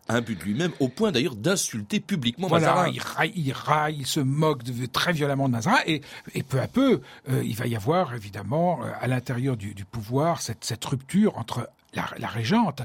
un 0.08 0.20
but 0.20 0.38
de 0.38 0.44
lui-même, 0.44 0.72
au 0.80 0.88
point 0.88 1.12
d'ailleurs 1.12 1.36
d'insulter 1.36 2.00
publiquement 2.00 2.48
voilà, 2.48 2.68
Mazarin. 2.68 2.88
Il 2.88 3.00
raille, 3.00 3.32
il 3.36 3.52
raille, 3.52 3.96
il 4.00 4.06
se 4.06 4.20
moque 4.20 4.62
de, 4.62 4.86
très 4.86 5.12
violemment 5.12 5.48
de 5.48 5.54
Mazarin, 5.54 5.80
et, 5.86 6.02
et 6.34 6.42
peu 6.42 6.60
à 6.60 6.68
peu, 6.68 7.00
euh, 7.30 7.42
il 7.44 7.56
va 7.56 7.66
y 7.66 7.76
avoir 7.76 8.14
évidemment 8.14 8.80
euh, 8.82 8.90
à 9.00 9.06
l'intérieur 9.06 9.56
du, 9.56 9.74
du, 9.74 9.84
pouvoir 9.84 10.42
cette, 10.42 10.64
cette, 10.64 10.84
rupture 10.84 11.38
entre 11.38 11.70
la, 11.94 12.06
la 12.18 12.28
régente 12.28 12.82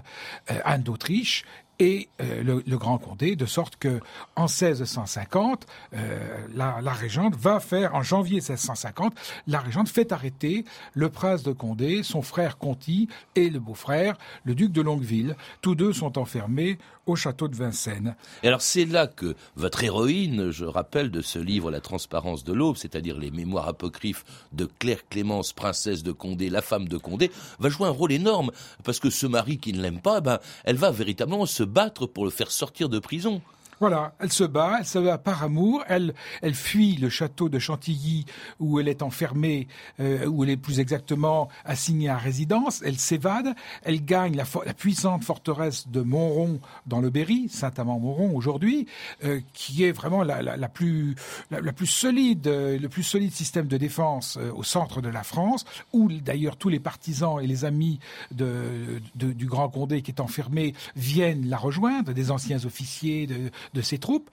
euh, 0.52 0.60
Anne 0.64 0.84
d'Autriche 0.84 1.46
et 1.80 2.10
euh, 2.22 2.44
le, 2.44 2.64
le, 2.66 2.78
Grand 2.78 2.98
Condé, 2.98 3.36
de 3.36 3.46
sorte 3.46 3.78
que 3.78 4.02
en 4.36 4.44
1650, 4.44 5.66
euh, 5.94 6.48
la, 6.54 6.80
la, 6.82 6.92
régente 6.92 7.36
va 7.36 7.60
faire, 7.60 7.96
en 7.96 8.04
janvier 8.04 8.36
1650, 8.36 9.14
la 9.48 9.60
régente 9.60 9.88
fait 9.88 10.12
arrêter 10.12 10.66
le 10.94 11.10
prince 11.10 11.42
de 11.42 11.54
Condé, 11.54 12.04
son 12.04 12.22
frère 12.22 12.58
Conti 12.58 13.08
et 13.36 13.50
le 13.50 13.60
beau-frère, 13.60 14.18
le 14.44 14.56
duc 14.56 14.72
de 14.74 14.82
Longueville. 14.82 15.36
Tous 15.62 15.76
deux 15.76 15.94
sont 15.94 16.18
enfermés 16.18 16.78
au 17.10 17.16
château 17.16 17.48
de 17.48 17.56
Vincennes. 17.56 18.16
Alors 18.44 18.62
c'est 18.62 18.86
là 18.86 19.08
que 19.08 19.36
votre 19.56 19.84
héroïne, 19.84 20.52
je 20.52 20.66
rappelle 20.66 21.12
de 21.12 21.22
ce 21.22 21.40
livre 21.40 21.72
La 21.72 21.82
transparence 21.82 22.44
de 22.44 22.54
l'aube, 22.54 22.78
c'est-à-dire 22.78 23.18
les 23.18 23.32
mémoires 23.32 23.68
apocryphes 23.68 24.26
de 24.54 24.66
Claire 24.66 25.08
Clémence, 25.10 25.54
princesse 25.54 26.04
de 26.04 26.12
Condé, 26.12 26.50
la 26.50 26.62
femme 26.62 26.88
de 26.88 26.98
Condé, 26.98 27.32
va 27.60 27.70
jouer 27.70 27.88
un 27.88 27.92
rôle 27.92 28.12
énorme 28.12 28.52
parce 28.84 29.00
que 29.00 29.10
ce 29.10 29.28
mari 29.28 29.58
qui 29.58 29.74
ne 29.74 29.82
l'aime 29.82 30.02
pas, 30.02 30.18
eh 30.20 30.22
ben, 30.22 30.40
elle 30.64 30.78
va 30.78 30.92
véritablement 30.92 31.46
se 31.46 31.64
battre 31.64 32.06
pour 32.06 32.26
le 32.26 32.32
faire 32.32 32.52
sortir 32.52 32.90
de 32.90 33.00
prison. 33.00 33.42
Voilà, 33.80 34.14
elle 34.20 34.32
se 34.32 34.44
bat, 34.44 34.78
elle 34.80 34.86
se 34.86 35.00
bat 35.00 35.18
par 35.18 35.44
amour, 35.44 35.84
elle, 35.88 36.14
elle 36.42 36.54
fuit 36.54 36.98
le 36.98 37.10
château 37.10 37.48
de 37.48 37.60
Chantilly 37.60 38.26
où 38.60 38.80
elle 38.80 38.90
est 38.90 39.02
enfermée, 39.02 39.70
euh, 40.02 40.26
où 40.26 40.44
elle 40.44 40.50
est 40.50 40.58
plus 40.58 40.82
exactement 40.82 41.48
assignée 41.64 42.10
à 42.10 42.18
résidence, 42.18 42.82
elle 42.86 42.98
s'évade, 42.98 43.56
elle 43.84 44.04
gagne 44.04 44.36
la, 44.36 44.44
la, 44.66 44.74
puissante 44.74 45.24
forteresse 45.24 45.88
de 45.88 46.02
Montrond 46.02 46.60
dans 46.88 47.00
le 47.00 47.10
Berry, 47.10 47.48
Saint-Amand-Montrond 47.48 48.36
aujourd'hui, 48.36 48.86
euh, 49.24 49.40
qui 49.54 49.86
est 49.86 49.94
vraiment 49.94 50.24
la, 50.24 50.42
la 50.42 50.68
plus, 50.68 51.16
la, 51.50 51.72
plus 51.72 51.88
solide, 51.88 52.48
euh, 52.48 52.78
le 52.78 52.90
plus 52.90 53.04
solide 53.04 53.32
système 53.32 53.68
de 53.68 53.78
défense 53.78 54.38
euh, 54.38 54.52
au 54.54 54.64
centre 54.64 55.02
de 55.02 55.10
la 55.10 55.24
France, 55.24 55.64
où 55.94 56.10
d'ailleurs 56.12 56.58
tous 56.58 56.70
les 56.70 56.80
partisans 56.80 57.40
et 57.42 57.48
les 57.48 57.64
amis 57.64 58.00
de, 58.32 59.02
de, 59.16 59.32
du 59.32 59.46
Grand 59.46 59.70
Condé 59.70 60.02
qui 60.02 60.12
est 60.12 60.20
enfermé 60.20 60.74
viennent 60.98 61.48
la 61.48 61.58
rejoindre, 61.58 62.12
des 62.12 62.32
anciens 62.32 62.66
officiers 62.66 63.26
de 63.26 63.52
de 63.74 63.82
ses 63.82 63.98
troupes 63.98 64.30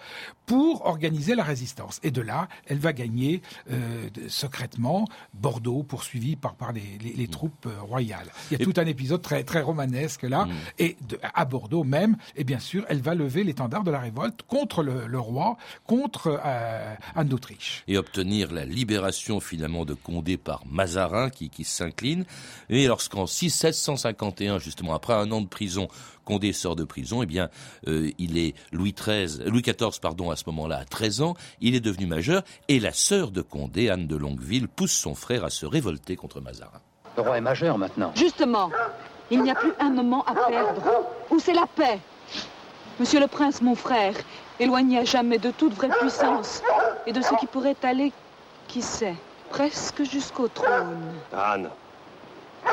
pour 0.47 0.87
organiser 0.87 1.35
la 1.35 1.43
résistance. 1.43 2.01
Et 2.03 2.11
de 2.11 2.21
là, 2.21 2.49
elle 2.67 2.79
va 2.79 2.93
gagner 2.93 3.43
euh, 3.71 4.09
secrètement 4.29 5.07
Bordeaux, 5.35 5.83
poursuivi 5.83 6.37
par, 6.37 6.55
par 6.55 6.73
les, 6.73 6.99
les, 7.03 7.13
les 7.13 7.29
troupes 7.29 7.67
euh, 7.67 7.81
royales. 7.81 8.29
Il 8.51 8.59
y 8.59 8.61
a 8.61 8.63
et 8.63 8.65
tout 8.65 8.81
un 8.81 8.87
épisode 8.87 9.23
très, 9.23 9.43
très 9.45 9.61
romanesque 9.61 10.23
là. 10.23 10.47
Mmh. 10.47 10.53
Et 10.79 10.97
de, 11.09 11.19
à 11.23 11.45
Bordeaux 11.45 11.85
même, 11.85 12.17
et 12.37 12.45
bien 12.45 12.61
sûr, 12.61 12.85
elle 12.89 13.01
va 13.01 13.15
lever 13.15 13.45
l'étendard 13.45 13.83
de 13.83 13.91
la 13.91 14.01
révolte 14.01 14.43
contre 14.43 14.83
le, 14.83 15.07
le 15.07 15.19
roi, 15.19 15.57
contre 15.87 16.41
euh, 16.45 16.95
Anne 17.15 17.29
d'Autriche. 17.29 17.83
Et 17.89 17.99
obtenir 17.99 18.53
la 18.53 18.65
libération 18.65 19.41
finalement 19.41 19.85
de 19.85 19.95
Condé 19.95 20.37
par 20.37 20.65
Mazarin 20.67 21.31
qui, 21.31 21.51
qui 21.51 21.65
s'incline. 21.65 22.25
Et 22.69 22.87
lorsqu'en 22.87 23.25
1651, 23.25 24.59
justement, 24.59 24.95
après 24.95 25.15
un 25.15 25.31
an 25.33 25.41
de 25.41 25.49
prison, 25.49 25.89
Condé 26.27 26.53
sort 26.53 26.75
de 26.75 26.83
prison, 26.83 27.23
eh 27.23 27.27
bien, 27.27 27.51
euh, 27.87 28.11
il 28.19 28.37
est 28.37 28.55
Louis 28.73 28.93
XIII, 28.93 29.26
Louis 29.47 29.63
XIV, 29.63 30.01
pardon, 30.01 30.31
à 30.31 30.37
ce 30.37 30.45
moment-là, 30.47 30.79
à 30.79 30.85
13 30.85 31.23
ans, 31.23 31.35
il 31.61 31.75
est 31.75 31.81
devenu 31.81 32.07
majeur, 32.07 32.43
et 32.69 32.81
la 32.81 32.93
sœur 32.93 33.31
de 33.31 33.43
Condé, 33.43 33.91
Anne 33.91 34.07
de 34.07 34.17
Longueville, 34.17 34.69
pousse 34.69 34.93
son 34.93 35.15
frère 35.15 35.45
à 35.45 35.51
se 35.51 35.67
révolter 35.67 36.17
contre 36.17 36.41
Mazarin. 36.41 36.81
Le 37.17 37.23
roi 37.23 37.39
est 37.39 37.41
majeur 37.43 37.79
maintenant. 37.79 38.13
Justement, 38.15 38.71
il 39.31 39.43
n'y 39.43 39.51
a 39.51 39.55
plus 39.55 39.73
un 39.81 39.91
moment 39.91 40.25
à 40.25 40.35
perdre. 40.35 40.83
Où 41.31 41.39
c'est 41.39 41.55
la 41.55 41.67
paix? 41.67 41.99
Monsieur 43.01 43.21
le 43.21 43.27
prince, 43.27 43.61
mon 43.61 43.75
frère, 43.75 44.15
éloigné 44.59 44.99
à 44.99 45.05
jamais 45.05 45.39
de 45.39 45.51
toute 45.51 45.75
vraie 45.75 45.89
puissance 45.89 46.63
et 47.07 47.13
de 47.13 47.21
ce 47.21 47.35
qui 47.37 47.47
pourrait 47.47 47.77
aller, 47.83 48.13
qui 48.69 48.83
sait, 48.83 49.15
presque 49.51 50.03
jusqu'au 50.03 50.49
trône. 50.49 51.13
Anne, 51.33 51.69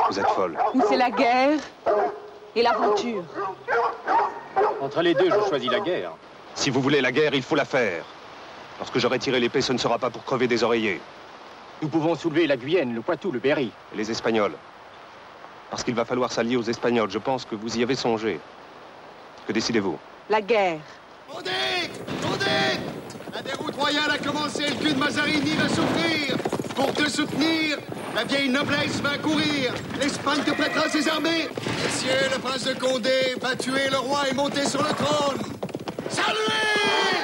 vous 0.10 0.20
êtes 0.20 0.28
folle. 0.28 0.58
Où 0.74 0.82
c'est 0.90 0.98
la 0.98 1.12
guerre 1.12 1.60
et 2.56 2.62
l'aventure? 2.64 3.24
Entre 4.82 5.02
les 5.02 5.14
deux, 5.14 5.30
je 5.30 5.48
choisis 5.48 5.72
la 5.72 5.80
guerre. 5.80 6.12
Si 6.56 6.70
vous 6.70 6.82
voulez 6.82 7.02
la 7.02 7.12
guerre, 7.12 7.34
il 7.34 7.42
faut 7.44 7.56
la 7.56 7.66
faire. 7.66 8.04
Lorsque 8.80 8.98
j'aurai 9.00 9.20
tiré 9.20 9.40
l'épée, 9.40 9.62
ce 9.62 9.74
ne 9.74 9.78
sera 9.78 9.98
pas 9.98 10.10
pour 10.10 10.24
crever 10.24 10.48
des 10.48 10.64
oreillers. 10.64 11.02
Nous 11.82 11.90
pouvons 11.90 12.16
soulever 12.16 12.48
la 12.48 12.58
Guyenne, 12.58 12.94
le 12.94 13.02
Poitou, 13.02 13.32
le 13.32 13.40
Berry. 13.40 13.72
Et 13.94 13.98
les 13.98 14.10
Espagnols. 14.10 14.54
Parce 15.70 15.84
qu'il 15.84 15.96
va 15.96 16.06
falloir 16.06 16.32
s'allier 16.32 16.56
aux 16.56 16.64
Espagnols. 16.64 17.10
Je 17.12 17.18
pense 17.18 17.46
que 17.46 17.56
vous 17.56 17.78
y 17.78 17.84
avez 17.84 17.96
songé. 17.96 18.40
Que 19.48 19.54
décidez-vous? 19.54 19.98
La 20.30 20.42
guerre. 20.42 20.80
Condé 21.30 21.52
Condé 22.22 22.46
La 23.34 23.42
déroute 23.42 23.76
royale 23.76 24.12
a 24.12 24.18
commencé, 24.18 24.70
le 24.70 24.76
cul 24.76 24.94
de 24.94 25.00
Mazarini 25.00 25.56
va 25.56 25.68
souffrir. 25.68 26.38
Pour 26.76 26.94
te 26.94 27.10
soutenir, 27.10 27.78
la 28.16 28.24
vieille 28.24 28.50
noblesse 28.50 29.02
va 29.02 29.18
courir. 29.18 29.74
L'Espagne 30.00 30.42
te 30.46 30.52
prêtera 30.52 30.88
ses 30.90 31.08
armées. 31.10 31.50
Messieurs, 31.84 32.30
le 32.34 32.40
prince 32.40 32.64
de 32.66 32.74
Condé 32.74 33.36
va 33.42 33.56
tuer 33.56 33.90
le 33.92 33.98
roi 33.98 34.30
et 34.30 34.34
monter 34.34 34.66
sur 34.66 34.82
le 34.82 34.94
trône. 34.94 35.42
Salut! 36.14 37.23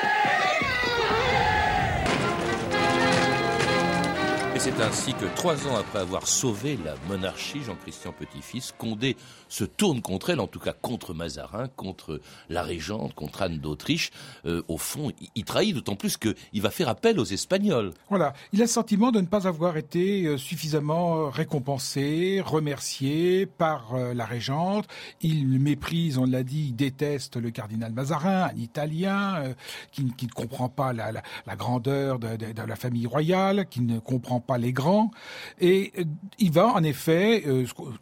C'est 4.69 4.83
ainsi 4.83 5.13
que 5.13 5.25
trois 5.35 5.67
ans 5.67 5.77
après 5.77 5.97
avoir 5.97 6.27
sauvé 6.27 6.77
la 6.85 6.93
monarchie, 7.07 7.63
Jean-Christian 7.63 8.13
Petit-Fils, 8.13 8.71
Condé 8.77 9.17
se 9.47 9.63
tourne 9.63 9.99
contre 9.99 10.29
elle, 10.29 10.39
en 10.39 10.45
tout 10.45 10.59
cas 10.59 10.73
contre 10.73 11.15
Mazarin, 11.15 11.67
contre 11.69 12.21
la 12.49 12.61
régente, 12.61 13.15
contre 13.15 13.41
Anne 13.41 13.57
d'Autriche. 13.57 14.11
Euh, 14.45 14.61
au 14.67 14.77
fond, 14.77 15.11
il 15.33 15.43
trahit 15.43 15.73
d'autant 15.73 15.95
plus 15.95 16.17
qu'il 16.17 16.61
va 16.61 16.69
faire 16.69 16.87
appel 16.87 17.19
aux 17.19 17.25
Espagnols. 17.25 17.93
Voilà, 18.09 18.33
il 18.53 18.61
a 18.61 18.65
le 18.65 18.69
sentiment 18.69 19.11
de 19.11 19.21
ne 19.21 19.25
pas 19.25 19.47
avoir 19.47 19.75
été 19.75 20.25
euh, 20.25 20.37
suffisamment 20.37 21.31
récompensé, 21.31 22.39
remercié 22.45 23.47
par 23.47 23.95
euh, 23.95 24.13
la 24.13 24.25
régente. 24.25 24.87
Il 25.21 25.47
méprise, 25.59 26.19
on 26.19 26.25
l'a 26.25 26.43
dit, 26.43 26.67
il 26.67 26.75
déteste 26.75 27.37
le 27.37 27.49
cardinal 27.49 27.91
Mazarin, 27.91 28.43
un 28.43 28.55
Italien 28.55 29.55
qui, 29.91 30.03
ne 30.03 30.31
comprend 30.31 30.69
pas 30.69 30.93
la, 30.93 31.11
grandeur 31.55 32.19
de, 32.19 32.35
de, 32.35 32.61
la 32.61 32.75
famille 32.75 33.07
royale, 33.07 33.65
qui 33.67 33.81
ne 33.81 33.97
comprend 33.97 34.39
pas 34.39 34.58
les 34.59 34.73
grands, 34.73 35.11
et 35.59 35.91
il 36.37 36.51
va 36.51 36.67
en 36.67 36.83
effet 36.83 37.43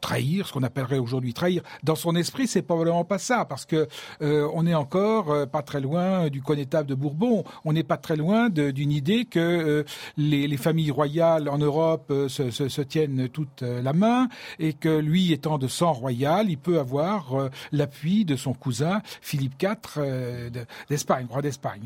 trahir 0.02 0.48
ce 0.48 0.54
qu'on 0.54 0.64
appellerait 0.64 0.98
aujourd'hui 0.98 1.34
trahir. 1.34 1.64
Dans 1.84 1.96
son 1.96 2.16
esprit, 2.16 2.48
c'est 2.48 2.62
probablement 2.62 3.06
pas 3.06 3.18
ça, 3.18 3.46
parce 3.46 3.66
que 3.66 3.88
euh, 4.22 4.50
on 4.54 4.66
est 4.66 4.74
encore 4.74 5.32
euh, 5.32 5.46
pas 5.46 5.62
très 5.62 5.82
loin 5.82 6.30
du 6.30 6.42
connétable 6.42 6.90
de 6.90 6.96
Bourbon. 6.96 7.44
On 7.66 7.74
n'est 7.74 7.84
pas 7.84 7.98
très 7.98 8.16
loin 8.16 8.50
d'une 8.50 8.92
idée 8.92 9.26
que 9.26 9.40
euh, 9.40 9.84
les, 10.18 10.48
les, 10.48 10.58
familles 10.58 10.92
royales 10.92 11.50
en 11.50 11.58
Europe 11.58 12.12
se, 12.28 12.82
tiennent 12.82 13.30
toute 13.30 13.62
la 13.62 13.94
main 13.94 14.28
et 14.60 14.74
que 14.74 15.00
lui, 15.00 15.32
étant 15.32 15.58
de 15.58 15.68
sang 15.68 15.94
royal, 15.94 16.50
il 16.50 16.58
peut 16.58 16.80
avoir 16.80 17.50
l'appui 17.72 18.26
de 18.26 18.36
son 18.36 18.54
cousin 18.54 19.02
Philippe 19.22 19.62
IV 19.62 20.52
d'Espagne, 20.90 21.28
roi 21.30 21.42
d'Espagne. 21.42 21.84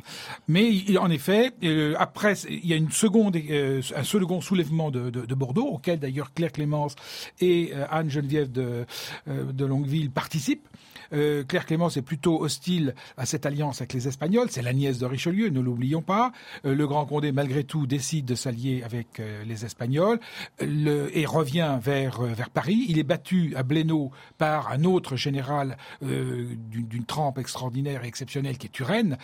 Mais 0.48 0.98
en 0.98 1.10
effet, 1.10 1.51
après, 1.98 2.34
il 2.50 2.66
y 2.66 2.74
a 2.74 2.78
une 2.78 2.92
seconde, 2.92 3.36
un 3.38 4.04
second 4.04 4.42
soulèvement 4.42 4.61
de, 4.91 5.10
de, 5.10 5.25
de 5.25 5.36
Bordeaux, 5.36 5.68
auquel 5.68 6.00
d'ailleurs 6.00 6.34
Claire 6.34 6.51
Clémence 6.51 6.96
et 7.39 7.74
Anne 7.89 8.10
Geneviève 8.10 8.51
de, 8.51 8.86
de 9.27 9.65
Longueville 9.65 10.12
participe. 10.12 10.68
Euh, 11.13 11.44
Claire 11.44 11.65
Clémence 11.65 11.98
est 11.98 12.01
plutôt 12.01 12.41
hostile 12.41 12.96
à 13.18 13.25
cette 13.25 13.46
alliance 13.46 13.82
avec 13.82 13.94
les 13.94 14.08
Espagnols. 14.08 14.48
C'est 14.50 14.62
la 14.62 14.74
nièce 14.74 15.00
de 15.00 15.06
Richelieu, 15.06 15.50
ne 15.50 15.60
l'oublions 15.60 16.01
pas. 16.01 16.32
Euh, 16.65 16.75
le 16.75 16.88
Grand 16.88 17.06
Condé, 17.06 17.32
malgré 17.32 17.63
tout, 17.63 17.88
décide 17.88 18.25
de 18.25 18.36
s'allier 18.36 18.84
avec 18.84 19.20
euh, 19.20 19.44
les 19.44 19.65
Espagnols 19.65 20.20
et 20.60 21.25
revient 21.25 21.80
vers, 21.82 22.22
vers 22.22 22.50
Paris. 22.50 22.86
Il 22.88 22.98
est 22.98 23.03
battu 23.03 23.53
à 23.56 23.63
Blénaud 23.63 24.12
par 24.38 24.72
un 24.72 24.84
autre 24.84 25.15
général 25.15 25.77
d'une 26.01 27.06
trempe 27.06 27.38
extraordinaire 27.38 28.03
et 28.03 28.08
exceptionnelle 28.08 28.58
qui 28.58 28.68
est 28.68 28.72
Turenne, 28.72 29.18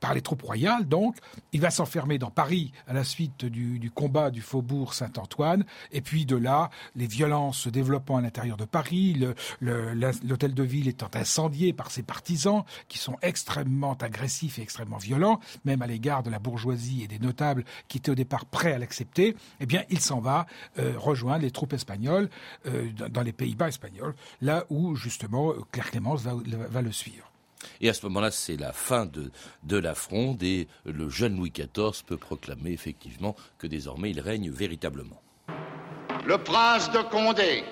par 0.00 0.14
les 0.14 0.20
troupes 0.20 0.42
royales. 0.42 0.86
Donc, 0.86 1.16
il 1.52 1.60
va 1.60 1.70
s'enfermer 1.70 2.18
dans 2.18 2.30
Paris 2.30 2.72
à 2.86 2.92
la 2.92 3.04
suite 3.04 3.44
du, 3.44 3.78
du 3.78 3.90
combat 3.90 4.30
du 4.30 4.40
faubourg 4.42 4.94
Saint-Antoine. 4.94 5.64
Et 5.92 6.00
puis 6.00 6.26
de 6.26 6.36
là, 6.36 6.70
les 6.96 7.06
violences 7.06 7.58
se 7.58 7.68
développant 7.68 8.16
à 8.16 8.20
l'intérieur 8.20 8.56
de 8.56 8.64
Paris, 8.64 9.24
l'hôtel 9.60 10.54
de 10.54 10.62
ville 10.62 10.88
est 10.88 11.02
incendié 11.16 11.72
par 11.72 11.90
ses 11.90 12.02
partisans 12.02 12.64
qui 12.88 12.98
sont 12.98 13.16
extrêmement 13.22 13.94
agressifs 13.94 14.58
et 14.58 14.62
extrêmement 14.62 14.98
violents, 14.98 15.40
même 15.64 15.82
à 15.82 15.86
l'égard 15.86 16.22
de 16.22 16.30
la 16.30 16.38
bourgeoisie 16.38 17.02
et 17.02 17.08
des 17.08 17.18
notables 17.18 17.64
qui 17.88 17.98
étaient 17.98 18.10
au 18.10 18.14
départ 18.14 18.44
prêts 18.46 18.72
à 18.72 18.78
l'accepter, 18.78 19.36
eh 19.60 19.66
bien, 19.66 19.84
il 19.90 20.00
s'en 20.00 20.20
va 20.20 20.46
euh, 20.78 20.94
rejoindre 20.96 21.42
les 21.42 21.50
troupes 21.50 21.72
espagnoles 21.72 22.28
euh, 22.66 22.90
dans 23.10 23.22
les 23.22 23.32
Pays-Bas 23.32 23.68
espagnols, 23.68 24.14
là 24.40 24.64
où 24.70 24.94
justement 24.96 25.52
Claire 25.70 25.90
Clémence 25.90 26.22
va, 26.22 26.82
le 26.82 26.92
suivre. 26.92 27.31
Et 27.80 27.88
à 27.88 27.94
ce 27.94 28.04
moment-là, 28.06 28.30
c'est 28.30 28.56
la 28.56 28.72
fin 28.72 29.06
de, 29.06 29.76
la 29.76 29.94
fronde 29.94 30.42
et 30.42 30.68
le 30.84 31.08
jeune 31.08 31.36
Louis 31.36 31.50
XIV 31.50 32.04
peut 32.06 32.16
proclamer 32.16 32.70
effectivement 32.72 33.36
que 33.58 33.66
désormais 33.66 34.10
il 34.10 34.20
règne 34.20 34.50
véritablement. 34.50 35.20
Le 36.26 36.38
prince 36.38 36.90
de 36.90 36.98
Condé, 36.98 37.64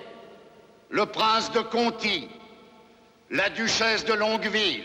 le 0.90 1.06
prince 1.06 1.52
de 1.52 1.60
Conti, 1.60 2.28
la 3.30 3.48
duchesse 3.50 4.04
de 4.04 4.12
Longueville 4.12 4.82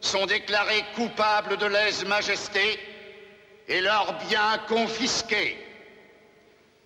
sont 0.00 0.26
déclarés 0.26 0.84
coupables 0.94 1.56
de 1.56 1.66
lèse-majesté 1.66 2.78
et 3.68 3.80
leurs 3.80 4.18
biens 4.28 4.58
confisqués. 4.68 5.56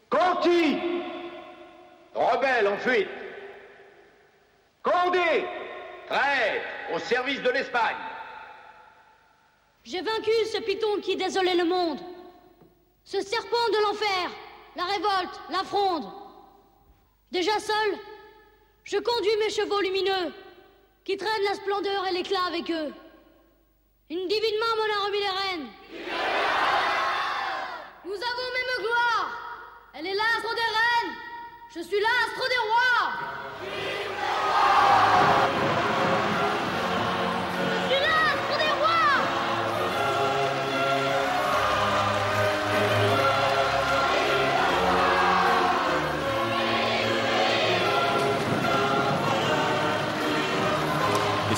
Conti, 0.08 0.78
rebelle 2.14 2.68
en 2.68 2.76
fuite. 2.76 3.08
Condé, 4.82 5.44
traître 6.06 6.64
au 6.94 6.98
service 6.98 7.42
de 7.42 7.50
l'Espagne. 7.50 7.96
J'ai 9.84 10.02
vaincu 10.02 10.30
ce 10.52 10.58
python 10.58 11.00
qui 11.00 11.16
désolait 11.16 11.54
le 11.54 11.64
monde, 11.64 12.00
ce 13.04 13.20
serpent 13.20 13.68
de 13.72 13.82
l'enfer, 13.82 14.30
la 14.74 14.84
révolte, 14.84 15.40
la 15.50 15.62
fronde. 15.64 16.10
Déjà 17.30 17.58
seul, 17.58 17.98
je 18.84 18.98
conduis 18.98 19.36
mes 19.38 19.50
chevaux 19.50 19.80
lumineux 19.80 20.32
qui 21.04 21.16
traînent 21.16 21.44
la 21.44 21.54
splendeur 21.54 22.06
et 22.08 22.12
l'éclat 22.12 22.44
avec 22.48 22.70
eux. 22.70 22.92
Une 24.10 24.28
divine 24.28 24.58
main 24.60 24.76
m'en 24.76 24.94
a 24.94 25.04
remis 25.06 25.18
les 25.18 25.28
rênes. 25.28 25.68
Nous 28.04 28.14
avons 28.14 28.50
même 28.54 28.84
gloire. 28.84 29.30
Elle 29.94 30.06
est 30.06 30.14
l'astre 30.14 30.54
des 30.54 30.60
reines. 30.60 31.14
Je 31.74 31.80
suis 31.80 32.00
l'astre 32.00 32.48
des 32.48 32.58
rois. 32.68 33.06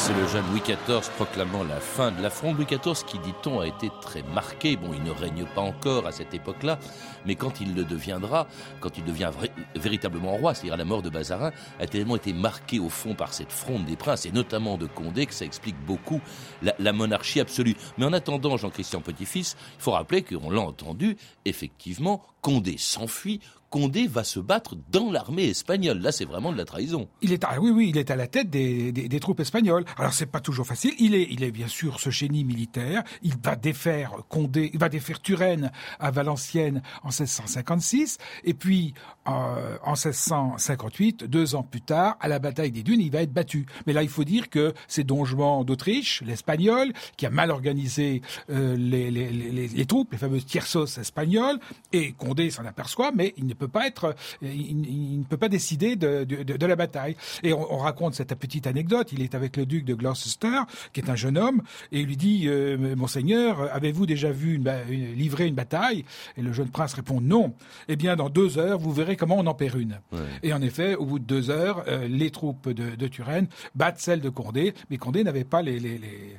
C'est 0.09 0.14
le 0.14 0.27
jeune 0.27 0.47
Louis 0.53 0.62
XIV 0.62 1.11
proclamant 1.16 1.64
la 1.64 1.81
fin 1.81 2.11
de 2.11 2.23
la 2.23 2.31
fronde. 2.31 2.57
Louis 2.57 2.64
XIV 2.64 3.05
qui, 3.05 3.18
dit-on, 3.18 3.61
a 3.61 3.66
été 3.66 3.90
très 4.01 4.23
marqué. 4.23 4.75
Bon, 4.77 4.88
il 4.94 5.03
ne 5.03 5.11
règne 5.11 5.44
pas 5.55 5.61
encore 5.61 6.07
à 6.07 6.12
cette 6.12 6.33
époque-là, 6.33 6.79
mais 7.27 7.35
quand 7.35 7.61
il 7.61 7.75
le 7.75 7.85
deviendra, 7.85 8.47
quand 8.81 8.97
il 8.97 9.05
devient 9.05 9.31
véritablement 9.77 10.35
roi, 10.37 10.55
c'est-à-dire 10.55 10.75
à 10.75 10.77
la 10.79 10.87
mort 10.87 11.03
de 11.03 11.11
Bazarin, 11.11 11.53
a 11.79 11.87
tellement 11.87 12.16
été 12.16 12.33
marqué 12.33 12.79
au 12.79 12.88
fond 12.88 13.14
par 13.14 13.35
cette 13.35 13.53
fronde 13.53 13.85
des 13.85 13.97
princes, 13.97 14.25
et 14.25 14.31
notamment 14.31 14.79
de 14.79 14.87
Condé, 14.87 15.27
que 15.27 15.35
ça 15.35 15.44
explique 15.44 15.77
beaucoup 15.85 16.23
la, 16.62 16.75
la 16.79 16.94
monarchie 16.94 17.40
absolue. 17.40 17.77
Mais 17.99 18.07
en 18.07 18.14
attendant, 18.14 18.57
Jean-Christian 18.57 19.03
Petit-Fils, 19.03 19.57
il 19.79 19.83
faut 19.83 19.92
rappeler 19.92 20.23
qu'on 20.23 20.49
l'a 20.49 20.62
entendu, 20.62 21.18
effectivement, 21.44 22.23
Condé 22.40 22.79
s'enfuit, 22.79 23.40
Condé 23.70 24.07
va 24.07 24.24
se 24.24 24.40
battre 24.40 24.76
dans 24.90 25.11
l'armée 25.11 25.48
espagnole. 25.48 25.98
Là, 25.98 26.12
c'est 26.12 26.24
vraiment 26.24 26.52
de 26.52 26.57
la 26.57 26.64
trahison. 26.64 27.09
Il 27.20 27.33
est 27.33 27.44
à, 27.44 27.61
oui, 27.61 27.70
oui, 27.70 27.88
il 27.90 27.98
est 27.98 28.11
à 28.11 28.16
la 28.16 28.26
tête 28.26 28.48
des, 28.48 28.92
des, 28.92 29.20
troupes 29.20 29.40
espagnoles. 29.40 29.85
Alors, 29.98 30.12
c'est 30.12 30.26
pas 30.26 30.40
toujours 30.40 30.66
facile. 30.66 30.94
Il 30.98 31.14
est, 31.14 31.26
il 31.31 31.44
est 31.44 31.50
bien 31.50 31.68
sûr 31.68 32.00
ce 32.00 32.11
génie 32.11 32.44
militaire. 32.44 33.02
Il 33.22 33.35
va 33.42 33.57
défaire 33.57 34.16
Condé, 34.28 34.70
il 34.72 34.78
va 34.78 34.88
défaire 34.88 35.20
Turenne 35.20 35.70
à 36.00 36.11
Valenciennes 36.11 36.83
en 37.02 37.09
1656. 37.09 38.18
Et 38.44 38.54
puis, 38.54 38.94
euh, 39.28 39.76
en 39.83 39.92
1658, 39.92 41.24
deux 41.24 41.54
ans 41.54 41.62
plus 41.62 41.83
tard, 41.83 42.16
à 42.20 42.28
la 42.28 42.38
bataille 42.38 42.72
des 42.72 42.83
Dunes, 42.83 43.00
il 43.00 43.11
va 43.11 43.22
être 43.22 43.33
battu. 43.33 43.66
Mais 43.87 43.92
là, 43.92 44.02
il 44.02 44.09
faut 44.09 44.24
dire 44.24 44.48
que 44.48 44.72
c'est 44.87 45.04
Don 45.04 45.24
Juan 45.24 45.64
d'Autriche, 45.64 46.22
l'espagnol, 46.24 46.92
qui 47.16 47.26
a 47.26 47.31
mal 47.31 47.50
organisé 47.50 48.22
euh, 48.50 48.76
les, 48.76 49.11
les, 49.11 49.31
les, 49.31 49.87
troupes, 49.87 50.12
les 50.12 50.18
fameuses 50.18 50.46
tiersos 50.46 50.98
espagnoles, 50.98 51.59
et 51.92 52.12
Condé 52.12 52.50
s'en 52.50 52.64
aperçoit, 52.64 53.12
mais 53.14 53.35
il 53.37 53.46
ne 53.46 53.54
peut 53.59 53.68
pas 53.68 53.87
être, 53.87 54.14
il, 54.42 55.18
ne 55.18 55.25
peut 55.25 55.37
pas 55.37 55.49
décider 55.49 55.97
de, 55.97 56.25
de, 56.25 56.42
de, 56.42 56.66
la 56.66 56.77
bataille. 56.77 57.16
Et 57.42 57.53
on, 57.53 57.75
on, 57.75 57.79
raconte 57.79 58.14
cette 58.14 58.35
petite 58.35 58.66
anecdote. 58.66 59.12
Il 59.12 59.23
est 59.23 59.35
avec 59.35 59.57
le 59.57 59.66
duc 59.66 59.85
de 59.85 59.94
Gloucester, 59.94 60.61
qui 60.92 61.01
est 61.01 61.11
un 61.11 61.16
jeune 61.16 61.37
homme, 61.37 61.62
et 61.92 62.01
il 62.01 62.07
lui 62.07 62.16
dit 62.16 62.44
euh, 62.47 62.97
Monseigneur, 62.97 63.75
avez-vous 63.75 64.07
déjà 64.07 64.31
vu 64.31 64.55
une, 64.55 64.73
une, 64.88 65.14
livrer 65.14 65.47
une 65.47 65.55
bataille? 65.55 66.05
Et 66.37 66.42
le 66.42 66.53
jeune 66.53 66.71
prince 66.71 66.94
répond 66.94 67.21
non. 67.21 67.55
Eh 67.88 67.97
bien, 67.97 68.16
dans 68.16 68.31
deux 68.31 68.59
heures, 68.59 68.79
vous 68.79 68.92
verrez 68.92 69.16
comment 69.16 69.37
on 69.38 69.47
en 69.47 69.55
perd 69.55 69.79
une. 69.81 70.01
Et 70.42 70.53
en 70.53 70.62
effet, 70.62 70.94
au 70.94 71.05
bout 71.05 71.18
de 71.18 71.25
deux 71.25 71.51
heures, 71.51 71.85
euh, 71.88 72.07
les 72.09 72.31
troupes 72.31 72.68
de, 72.68 72.94
de, 72.94 73.09
Turenne 73.09 73.49
battent 73.75 74.01
celles 74.01 74.21
de 74.21 74.29
Condé, 74.29 74.75
mais 74.90 74.99
Condé 74.99 75.25
n'avait 75.25 75.44
pas 75.44 75.62
les, 75.62 75.79
les, 75.79 75.99
les, 75.99 76.38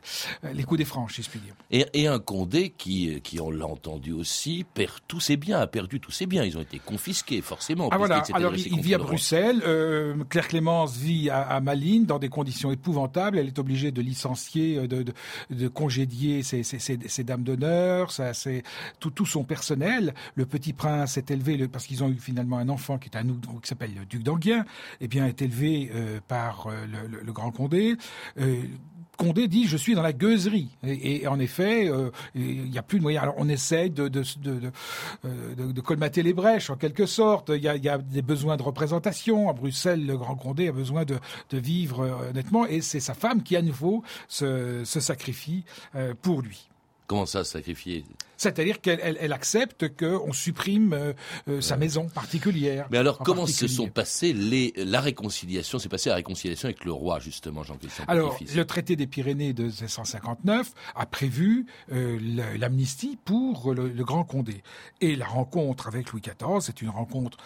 les, 0.53 0.63
coups 0.63 0.77
des 0.77 0.86
franches, 0.86 1.15
si 1.15 1.23
je 1.23 1.29
puis 1.29 1.39
dire. 1.39 1.55
Et, 1.71 1.86
et 1.93 2.08
un 2.08 2.19
Condé 2.19 2.69
qui, 2.69 3.19
qui 3.21 3.39
on 3.39 3.49
l'a 3.49 3.65
entendu 3.65 4.12
aussi, 4.12 4.65
perd 4.73 4.93
tous 5.08 5.19
ses 5.19 5.38
biens, 5.38 5.60
a 5.60 5.67
perdu 5.67 5.99
tous 5.99 6.12
ses 6.12 6.25
biens. 6.25 6.43
Ils 6.43 6.58
ont 6.58 6.62
été 6.62 6.79
confisqués 6.79 7.08
forcément. 7.41 7.89
Ah 7.91 7.97
voilà, 7.97 8.23
alors 8.33 8.55
il, 8.55 8.81
vit 8.81 8.93
à 8.93 8.97
Bruxelles, 8.97 9.61
euh, 9.65 10.15
Claire 10.29 10.47
Clémence 10.47 10.97
vit 10.97 11.29
à, 11.29 11.59
Malines 11.59 12.05
dans 12.05 12.19
des 12.19 12.29
conditions 12.29 12.71
épouvantables, 12.71 13.37
elle 13.37 13.47
est 13.47 13.59
obligée 13.59 13.91
de 13.91 14.01
licencier, 14.01 14.77
euh, 14.77 14.87
de, 14.87 15.03
de, 15.03 15.13
de 15.49 15.67
congédier 15.67 16.43
ses, 16.43 16.63
ses, 16.63 16.79
ses, 16.79 17.23
dames 17.23 17.43
d'honneur, 17.43 18.11
tout, 18.99 19.11
tout 19.11 19.25
son 19.25 19.43
personnel. 19.43 20.13
Le 20.35 20.45
petit 20.45 20.73
prince 20.73 21.17
est 21.17 21.31
élevé, 21.31 21.67
parce 21.67 21.85
qu'ils 21.85 22.03
ont 22.03 22.09
eu 22.09 22.17
finalement 22.17 22.57
un 22.57 22.69
enfant 22.69 22.97
qui 22.97 23.09
est 23.09 23.17
un 23.17 23.23
qui 23.23 23.67
s'appelle 23.67 23.93
le 23.97 24.05
duc 24.05 24.23
d'Anguien, 24.23 24.61
et 24.61 25.05
eh 25.05 25.07
bien 25.07 25.25
est 25.27 25.41
élevé 25.41 25.91
euh, 25.93 26.19
par 26.27 26.69
le, 26.69 27.07
le, 27.07 27.33
Grand 27.33 27.51
Condé. 27.51 27.95
Condé 29.19 29.49
dit 29.49 29.67
je 29.67 29.75
suis 29.75 29.95
dans 29.95 30.01
la 30.01 30.13
gueuserie 30.13 30.69
et, 30.82 31.27
en 31.27 31.39
effet 31.39 31.91
il 32.36 32.69
n'y 32.69 32.77
a 32.77 32.82
plus 32.82 32.99
de 32.99 33.03
moyens. 33.03 33.23
Alors 33.23 33.36
on 33.38 33.49
essaye 33.49 33.89
de 33.89 34.08
de, 34.08 34.23
de, 35.23 35.82
colmater 35.82 36.23
les 36.23 36.34
brèches 36.34 36.69
en 36.69 36.77
quelque 36.77 37.05
sorte. 37.05 37.51
Il 37.53 37.62
y, 37.62 37.89
a, 37.89 37.97
des 37.97 38.21
besoins 38.21 38.55
de 38.55 38.63
représentation 38.63 39.49
à 39.49 39.53
Bruxelles. 39.53 40.05
Le 40.05 40.17
Grand 40.17 40.36
Condé 40.36 40.69
a 40.69 40.71
besoin 40.71 41.03
de, 41.03 41.19
vivre 41.51 42.27
honnêtement 42.29 42.65
et 42.65 42.79
c'est 42.79 43.01
sa 43.01 43.13
femme 43.13 43.43
qui 43.43 43.58
à 43.58 43.62
nouveau 43.62 44.03
se, 44.29 44.86
se 44.86 44.99
sacrifie 45.01 45.65
pour 46.21 46.41
lui. 46.41 46.69
Comment 47.05 47.25
ça, 47.25 47.43
sacrifier? 47.43 48.05
C'est-à-dire 48.39 48.80
qu'elle 48.80 49.34
accepte 49.34 49.95
qu'on 49.97 50.32
supprime 50.32 50.93
euh, 50.93 51.13
euh, 51.49 51.62
sa 51.62 51.75
maison 51.75 52.08
particulière. 52.08 52.88
Mais 52.89 52.97
alors, 52.97 53.19
comment 53.19 53.45
se 53.45 53.67
sont 53.67 53.89
passées 53.89 54.32
les, 54.32 54.73
la 54.78 55.02
réconciliation 55.02 55.78
C'est 55.78 55.89
passé 55.89 56.10
la 56.10 56.15
réconciliation 56.15 56.67
avec 56.67 56.86
le 56.86 56.93
roi, 56.93 57.19
justement, 57.19 57.63
Jean-Christian 57.63 58.06
Alors, 58.08 58.39
le 58.56 58.65
traité 58.65 58.95
des 58.95 59.08
Pyrénées 59.08 59.52
de 59.52 59.63
1659 59.63 60.71
a 60.95 61.06
prévu 61.06 61.65
euh, 61.91 62.17
l'amnistie 62.58 63.19
pour 63.23 63.73
le, 63.73 63.89
Grand 63.99 64.23
Condé. 64.23 64.63
Et 65.02 65.17
la 65.17 65.25
rencontre 65.28 65.88
avec 65.88 66.12
Louis 66.12 66.21
XIV, 66.21 66.62
c'est 66.62 66.82
une 66.82 66.89
rencontre 66.89 67.38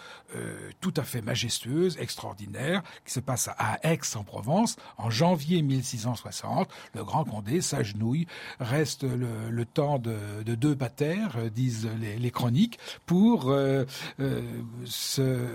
tout 0.79 0.93
à 0.95 1.03
fait 1.03 1.21
majestueuse, 1.21 1.97
extraordinaire, 1.99 2.83
qui 3.05 3.13
se 3.13 3.19
passe 3.19 3.49
à 3.57 3.79
Aix-en-Provence 3.83 4.77
en 4.97 5.09
janvier 5.09 5.61
1660. 5.61 6.69
Le 6.95 7.03
Grand 7.03 7.25
Condé 7.25 7.61
s'agenouille, 7.61 8.27
reste 8.59 9.03
le, 9.03 9.65
temps 9.65 9.99
de, 9.99 10.15
de 10.45 10.55
deux 10.55 10.75
terre, 10.89 11.35
euh, 11.37 11.49
disent 11.49 11.87
les, 12.19 12.31
chroniques, 12.31 12.79
pour 13.05 13.49
euh, 13.49 13.85
euh, 14.19 14.41
se 14.85 15.47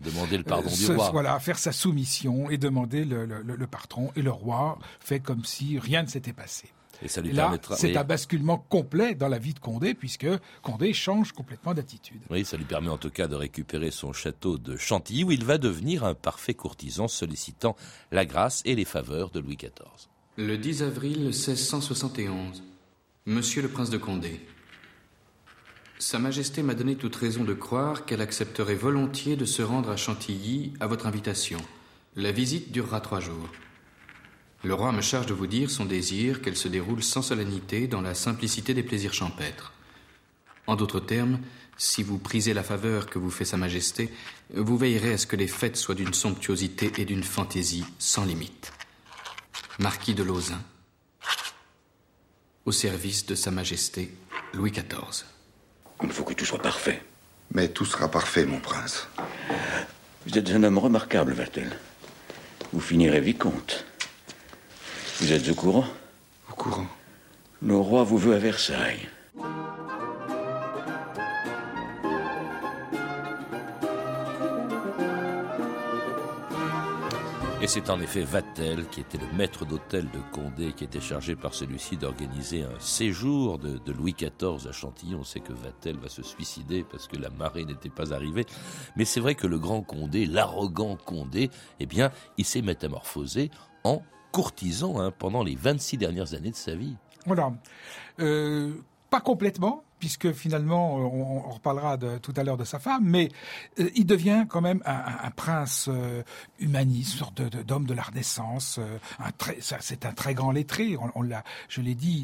demander 0.00 0.38
le 0.38 0.44
pardon 0.44 0.70
du 0.70 0.86
roi. 0.92 1.10
Voilà, 1.10 1.38
faire 1.40 1.58
sa 1.58 1.72
soumission 1.72 2.50
et 2.50 2.58
demander 2.58 3.04
le, 3.04 3.24
le, 3.26 3.66
patron. 3.66 4.10
Et 4.16 4.22
le 4.22 4.30
roi 4.30 4.78
fait 5.00 5.20
comme 5.20 5.44
si 5.44 5.78
rien 5.78 6.02
ne 6.02 6.08
s'était 6.08 6.32
passé. 6.32 6.68
Et 7.02 7.08
ça 7.08 7.20
lui 7.20 7.32
là, 7.32 7.56
c'est 7.76 7.96
un 7.96 8.04
basculement 8.04 8.58
complet 8.58 9.14
dans 9.14 9.28
la 9.28 9.38
vie 9.38 9.52
de 9.52 9.58
Condé, 9.58 9.94
puisque 9.94 10.26
Condé 10.62 10.92
change 10.92 11.32
complètement 11.32 11.74
d'attitude. 11.74 12.20
Oui, 12.30 12.44
ça 12.44 12.56
lui 12.56 12.64
permet 12.64 12.88
en 12.88 12.98
tout 12.98 13.10
cas 13.10 13.26
de 13.26 13.34
récupérer 13.34 13.90
son 13.90 14.12
château 14.12 14.58
de 14.58 14.76
Chantilly, 14.76 15.24
où 15.24 15.32
il 15.32 15.44
va 15.44 15.58
devenir 15.58 16.04
un 16.04 16.14
parfait 16.14 16.54
courtisan, 16.54 17.08
sollicitant 17.08 17.76
la 18.12 18.24
grâce 18.24 18.62
et 18.64 18.74
les 18.74 18.84
faveurs 18.84 19.30
de 19.30 19.40
Louis 19.40 19.56
XIV. 19.56 20.08
Le 20.36 20.56
10 20.56 20.82
avril 20.82 21.18
1671, 21.24 22.62
Monsieur 23.26 23.62
le 23.62 23.68
Prince 23.68 23.90
de 23.90 23.98
Condé, 23.98 24.40
sa 26.04 26.18
Majesté 26.18 26.62
m'a 26.62 26.74
donné 26.74 26.96
toute 26.96 27.16
raison 27.16 27.44
de 27.44 27.54
croire 27.54 28.04
qu'elle 28.04 28.20
accepterait 28.20 28.74
volontiers 28.74 29.36
de 29.36 29.46
se 29.46 29.62
rendre 29.62 29.88
à 29.88 29.96
Chantilly 29.96 30.74
à 30.78 30.86
votre 30.86 31.06
invitation. 31.06 31.58
La 32.14 32.30
visite 32.30 32.72
durera 32.72 33.00
trois 33.00 33.20
jours. 33.20 33.48
Le 34.64 34.74
roi 34.74 34.92
me 34.92 35.00
charge 35.00 35.24
de 35.24 35.32
vous 35.32 35.46
dire 35.46 35.70
son 35.70 35.86
désir 35.86 36.42
qu'elle 36.42 36.58
se 36.58 36.68
déroule 36.68 37.02
sans 37.02 37.22
solennité 37.22 37.86
dans 37.86 38.02
la 38.02 38.14
simplicité 38.14 38.74
des 38.74 38.82
plaisirs 38.82 39.14
champêtres. 39.14 39.72
En 40.66 40.76
d'autres 40.76 41.00
termes, 41.00 41.38
si 41.78 42.02
vous 42.02 42.18
prisez 42.18 42.52
la 42.52 42.62
faveur 42.62 43.06
que 43.06 43.18
vous 43.18 43.30
fait 43.30 43.46
Sa 43.46 43.56
Majesté, 43.56 44.12
vous 44.54 44.76
veillerez 44.76 45.14
à 45.14 45.18
ce 45.18 45.26
que 45.26 45.36
les 45.36 45.48
fêtes 45.48 45.78
soient 45.78 45.94
d'une 45.94 46.12
somptuosité 46.12 46.92
et 46.98 47.06
d'une 47.06 47.24
fantaisie 47.24 47.86
sans 47.98 48.26
limite. 48.26 48.74
Marquis 49.78 50.14
de 50.14 50.22
Lauzun, 50.22 50.60
au 52.66 52.72
service 52.72 53.24
de 53.24 53.34
Sa 53.34 53.50
Majesté 53.50 54.14
Louis 54.52 54.70
XIV. 54.70 55.33
Il 56.02 56.12
faut 56.12 56.24
que 56.24 56.34
tout 56.34 56.44
soit 56.44 56.62
parfait. 56.62 57.02
Mais 57.52 57.68
tout 57.68 57.84
sera 57.84 58.10
parfait, 58.10 58.44
mon 58.44 58.58
prince. 58.58 59.08
Vous 60.26 60.38
êtes 60.38 60.50
un 60.50 60.62
homme 60.62 60.78
remarquable, 60.78 61.32
Vatel. 61.32 61.70
Vous 62.72 62.80
finirez 62.80 63.20
vicomte. 63.20 63.84
Vous 65.20 65.32
êtes 65.32 65.48
au 65.48 65.54
courant? 65.54 65.86
Au 66.50 66.54
courant. 66.54 66.86
Le 67.62 67.76
roi 67.76 68.02
vous 68.02 68.18
veut 68.18 68.34
à 68.34 68.38
Versailles. 68.38 69.08
Et 77.64 77.66
c'est 77.66 77.88
en 77.88 77.98
effet 77.98 78.20
Vatel, 78.20 78.86
qui 78.90 79.00
était 79.00 79.16
le 79.16 79.26
maître 79.38 79.64
d'hôtel 79.64 80.04
de 80.10 80.18
Condé, 80.32 80.74
qui 80.74 80.84
était 80.84 81.00
chargé 81.00 81.34
par 81.34 81.54
celui-ci 81.54 81.96
d'organiser 81.96 82.62
un 82.62 82.78
séjour 82.78 83.58
de, 83.58 83.90
Louis 83.90 84.12
XIV 84.12 84.68
à 84.68 84.72
Chantilly. 84.72 85.14
On 85.14 85.24
sait 85.24 85.40
que 85.40 85.54
Vatel 85.54 85.96
va 85.96 86.10
se 86.10 86.22
suicider 86.22 86.84
parce 86.84 87.08
que 87.08 87.16
la 87.16 87.30
marée 87.30 87.64
n'était 87.64 87.88
pas 87.88 88.12
arrivée. 88.12 88.44
Mais 88.96 89.06
c'est 89.06 89.18
vrai 89.18 89.34
que 89.34 89.46
le 89.46 89.58
grand 89.58 89.80
Condé, 89.80 90.26
l'arrogant 90.26 90.98
Condé, 91.06 91.48
eh 91.80 91.86
bien, 91.86 92.10
il 92.36 92.44
s'est 92.44 92.60
métamorphosé 92.60 93.50
en 93.82 94.02
courtisan 94.30 95.00
hein, 95.00 95.10
pendant 95.10 95.42
les 95.42 95.54
26 95.54 95.96
dernières 95.96 96.34
années 96.34 96.50
de 96.50 96.56
sa 96.56 96.74
vie. 96.74 96.96
Voilà. 97.24 97.50
Euh, 98.20 98.74
pas 99.10 99.20
complètement, 99.20 99.84
puisque 100.04 100.32
finalement, 100.32 100.98
euh, 100.98 101.02
on, 101.02 101.50
reparlera 101.50 101.96
tout 101.96 102.34
à 102.36 102.42
l'heure 102.42 102.58
de 102.58 102.64
sa 102.64 102.78
femme, 102.78 103.04
mais 103.04 103.30
euh, 103.78 103.88
il 103.94 104.04
devient 104.04 104.44
quand 104.48 104.60
même 104.60 104.82
un, 104.84 105.30
prince 105.30 105.88
euh, 105.88 106.22
humaniste, 106.58 107.16
sorte 107.16 107.40
d'homme 107.40 107.86
de, 107.86 107.94
la 107.94 108.02
Renaissance. 108.02 108.78
c'est 109.60 110.04
un 110.04 110.12
très 110.12 110.34
grand 110.34 110.50
lettré. 110.50 110.98
On, 111.14 111.22
l'a, 111.22 111.42
je 111.68 111.80
l'ai 111.80 111.94
dit, 111.94 112.22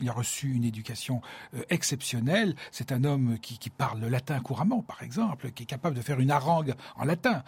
il 0.00 0.08
a 0.08 0.12
reçu 0.12 0.52
une 0.52 0.64
éducation 0.64 1.20
exceptionnelle. 1.68 2.54
C'est 2.70 2.92
un 2.92 3.02
homme 3.02 3.38
qui, 3.40 3.70
parle 3.70 4.00
le 4.00 4.08
latin 4.08 4.38
couramment, 4.40 4.82
par 4.82 5.02
exemple, 5.02 5.50
qui 5.50 5.64
est 5.64 5.66
capable 5.66 5.96
de 5.96 6.02
faire 6.02 6.20
une 6.20 6.30
harangue 6.30 6.74
en 6.96 7.04
latin 7.04 7.42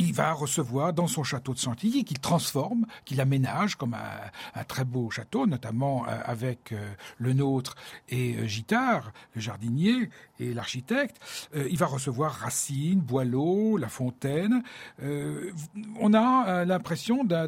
il 0.00 0.14
va 0.14 0.32
recevoir 0.32 0.94
dans 0.94 1.06
son 1.06 1.22
château 1.22 1.52
de 1.52 1.58
Chantilly, 1.58 2.04
qu'il 2.04 2.18
transforme, 2.18 2.86
qu'il 3.04 3.20
aménage 3.20 3.76
comme 3.76 3.94
un, 3.94 4.64
très 4.64 4.84
beau 4.84 5.10
château, 5.10 5.46
notamment 5.46 6.06
euh, 6.06 6.18
avec 6.24 6.72
euh, 6.72 6.90
le 7.18 7.34
nôtre 7.34 7.74
et 8.08 8.36
euh, 8.36 8.46
Gittard, 8.46 9.12
le 9.34 9.42
jardinier 9.42 10.08
et 10.38 10.54
l'architecte. 10.54 11.18
il 11.54 11.76
va 11.76 11.84
recevoir 11.84 12.32
Racine, 12.32 13.00
Boileau, 13.00 13.76
La 13.76 13.90
Fontaine. 13.90 14.62
on 15.02 16.14
a 16.14 16.64
l'impression 16.64 17.24
d'un 17.24 17.46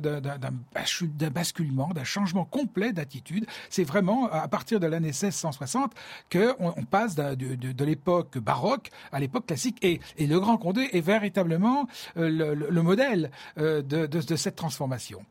basculement, 1.31 1.88
d'un 1.95 2.05
changement 2.05 2.45
complet 2.45 2.93
d'attitude. 2.93 3.47
C'est 3.71 3.85
vraiment 3.85 4.31
à 4.31 4.47
partir 4.47 4.79
de 4.79 4.87
l'année 4.87 5.12
1660 5.12 5.95
qu'on 6.31 6.75
on 6.77 6.85
passe 6.85 7.15
de, 7.15 7.85
l'époque 7.85 8.37
baroque 8.37 8.91
à 9.11 9.21
l'époque 9.21 9.47
classique. 9.47 9.79
Et, 9.81 9.99
et, 10.19 10.27
le 10.27 10.38
Grand 10.38 10.59
Condé 10.59 10.91
est 10.93 11.01
véritablement 11.01 11.88
le, 12.17 12.42
modèle 12.83 13.31
euh, 13.59 13.83
de, 13.83 14.37
cette 14.37 14.57
transformation. 14.57 15.25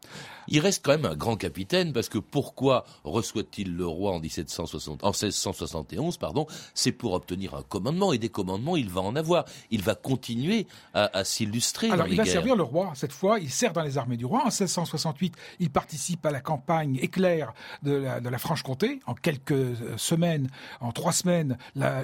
Il 0.47 0.60
reste 0.60 0.84
quand 0.84 0.91
même 0.91 1.06
un 1.06 1.15
grand 1.15 1.36
capitaine 1.36 1.93
parce 1.93 2.10
que 2.10 2.17
pourquoi 2.17 2.86
reçoit-il 3.04 3.76
le 3.76 3.86
roi 3.86 4.13
en, 4.13 4.19
1760, 4.19 5.04
en 5.04 5.10
1671 5.10 6.17
pardon, 6.17 6.47
C'est 6.74 6.91
pour 6.91 7.13
obtenir 7.13 7.56
un 7.56 7.63
commandement 7.63 8.13
et 8.13 8.17
des 8.17 8.30
commandements, 8.30 8.76
il 8.76 8.89
va 8.89 9.02
en 9.02 9.15
avoir. 9.15 9.45
Il 9.69 9.82
va 9.82 9.95
continuer 9.95 10.67
à, 10.93 11.24
s'illustrer. 11.24 11.89
Alors 11.91 12.08
il 12.08 12.17
va 12.17 12.26
servir 12.26 12.56
le 12.56 12.63
roi 12.63 12.91
cette 12.95 13.13
fois. 13.13 13.39
Il 13.39 13.50
sert 13.50 13.74
dans 13.74 13.84
les 13.84 13.97
armées 13.97 14.17
du 14.17 14.26
roi. 14.26 14.41
En 14.41 14.45
1668, 14.45 15.36
il 15.60 15.69
participe 15.69 16.26
à 16.26 16.32
la 16.32 16.41
campagne 16.41 16.97
éclair 17.02 17.54
de 17.84 17.91
la, 17.93 18.38
Franche-Comté. 18.38 19.00
En 19.06 19.13
quelques 19.13 19.52
euh, 19.52 19.97
semaines, 19.97 20.50
en 20.80 20.91
trois 20.91 21.13
semaines, 21.13 21.58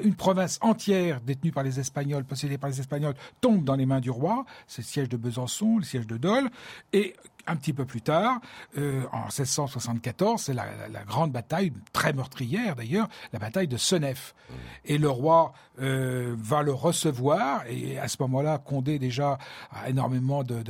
une 0.03 0.15
province 0.15 0.59
entière 0.61 1.21
détenue 1.21 1.51
par 1.51 1.63
les 1.63 1.79
Espagnols, 1.79 2.23
possédée 2.23 2.57
par 2.57 2.69
les 2.69 2.79
Espagnols, 2.79 3.15
tombe 3.41 3.63
dans 3.63 3.75
les 3.75 3.85
mains 3.85 3.99
du 3.99 4.09
roi. 4.09 4.45
C'est 4.67 4.83
siège 4.87 5.09
de 5.09 5.17
Besançon, 5.17 5.77
le 5.77 5.83
siège 5.83 6.07
de 6.07 6.17
Dole, 6.17 6.49
et 6.93 7.15
un 7.47 7.55
petit 7.55 7.73
peu 7.73 7.85
plus 7.85 8.01
tard, 8.01 8.39
euh, 8.77 9.03
en 9.11 9.25
1674, 9.25 10.41
c'est 10.41 10.53
la, 10.53 10.65
grande 11.07 11.31
bataille, 11.31 11.71
très 11.93 12.13
meurtrière 12.13 12.75
d'ailleurs, 12.75 13.07
la 13.33 13.39
bataille 13.39 13.67
de 13.67 13.77
Senef. 13.77 14.35
Mmh. 14.49 14.53
Et 14.85 14.97
le 14.97 15.09
roi 15.09 15.53
euh, 15.79 16.35
va 16.37 16.61
le 16.61 16.73
recevoir, 16.73 17.63
et 17.67 17.97
à 17.97 18.07
ce 18.07 18.17
moment-là, 18.21 18.57
Condé 18.57 18.99
déjà 18.99 19.37
a 19.71 19.89
énormément 19.89 20.43
de, 20.43 20.63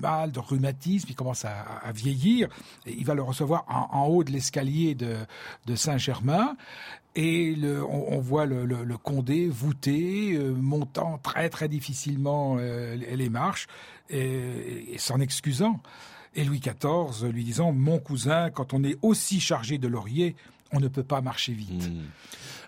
mal, 0.00 0.32
de 0.32 0.40
rhumatisme, 0.40 1.08
il 1.10 1.14
commence 1.14 1.44
à, 1.44 1.92
vieillir, 1.94 2.48
et 2.86 2.92
il 2.92 3.04
va 3.04 3.14
le 3.14 3.22
recevoir 3.22 3.64
en, 3.68 4.06
haut 4.06 4.24
de 4.24 4.32
l'escalier 4.32 4.94
de, 4.94 5.74
Saint-Germain, 5.74 6.56
et 7.14 7.54
on, 7.88 8.18
voit 8.20 8.46
le, 8.46 8.96
Condé 8.96 9.48
voûté, 9.48 10.32
euh, 10.34 10.52
montant 10.52 11.18
très 11.18 11.50
très 11.50 11.68
difficilement 11.68 12.56
les 12.56 13.28
marches, 13.28 13.66
et 14.10 14.96
s'en 14.98 15.20
excusant 15.20 15.80
et 16.34 16.44
Louis 16.44 16.60
XIV 16.60 17.28
lui 17.30 17.44
disant 17.44 17.72
Mon 17.72 17.98
cousin, 17.98 18.50
quand 18.50 18.74
on 18.74 18.84
est 18.84 18.98
aussi 19.02 19.40
chargé 19.40 19.78
de 19.78 19.88
laurier, 19.88 20.36
on 20.72 20.80
ne 20.80 20.88
peut 20.88 21.02
pas 21.02 21.20
marcher 21.20 21.52
vite. 21.52 21.90
Hmm. 21.90 22.04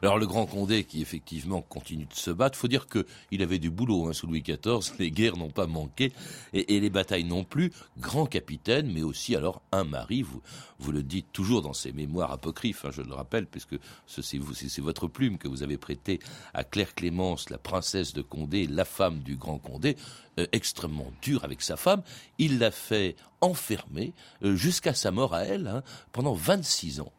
Alors 0.05 0.19
le 0.19 0.27
grand 0.27 0.45
Condé 0.45 0.85
qui 0.85 1.01
effectivement 1.01 1.63
continue 1.63 2.05
de 2.05 2.13
se 2.13 2.31
battre, 2.31 2.59
faut 2.59 2.69
dire 2.69 2.87
qu'il 2.89 3.43
avait 3.43 3.59
du 3.59 3.71
boulot 3.71 4.07
hein, 4.07 4.13
sous 4.13 4.27
Louis 4.27 4.43
XIV, 4.43 4.93
les 4.99 5.11
guerres 5.11 5.39
n'ont 5.39 5.49
pas 5.49 5.67
manqué 5.67 6.13
et, 6.53 6.79
les 6.79 6.91
batailles 6.91 7.25
non 7.25 7.43
plus. 7.43 7.73
Grand 7.97 8.27
capitaine, 8.27 8.93
mais 8.93 9.01
aussi 9.01 9.35
alors 9.35 9.63
un 9.73 9.85
mari, 9.85 10.21
vous, 10.21 10.43
vous 10.79 10.93
le 10.93 11.03
dites 11.03 11.33
toujours 11.33 11.63
dans 11.63 11.73
ses 11.73 11.93
mémoires 11.93 12.33
apocryphes, 12.33 12.85
hein, 12.85 12.91
je 12.93 13.01
le 13.01 13.15
rappelle, 13.15 13.47
puisque 13.47 13.77
c'est 14.07 14.81
votre 14.83 15.07
plume 15.07 15.39
que 15.39 15.49
vous 15.49 15.63
avez 15.63 15.79
prêtée 15.79 16.19
à 16.53 16.65
Claire 16.65 16.95
Clémence, 16.95 17.49
la 17.49 17.57
princesse 17.57 18.13
de 18.13 18.21
Condé, 18.21 18.67
la 18.67 18.85
femme 18.85 19.21
du 19.21 19.37
grand 19.37 19.57
Condé, 19.57 19.97
euh, 20.39 20.47
extrêmement 20.53 21.13
dur 21.23 21.45
avec 21.45 21.63
sa 21.63 21.79
femme. 21.79 22.03
Il 22.37 22.59
l'a 22.59 22.73
fait 22.73 23.17
enfermer 23.41 24.13
euh, 24.43 24.55
jusqu'à 24.55 24.93
sa 24.93 25.11
mort 25.11 25.33
à 25.33 25.45
elle 25.45 25.67
hein, 25.67 25.83
pendant 26.13 26.35
26 26.35 27.01
ans. 27.01 27.13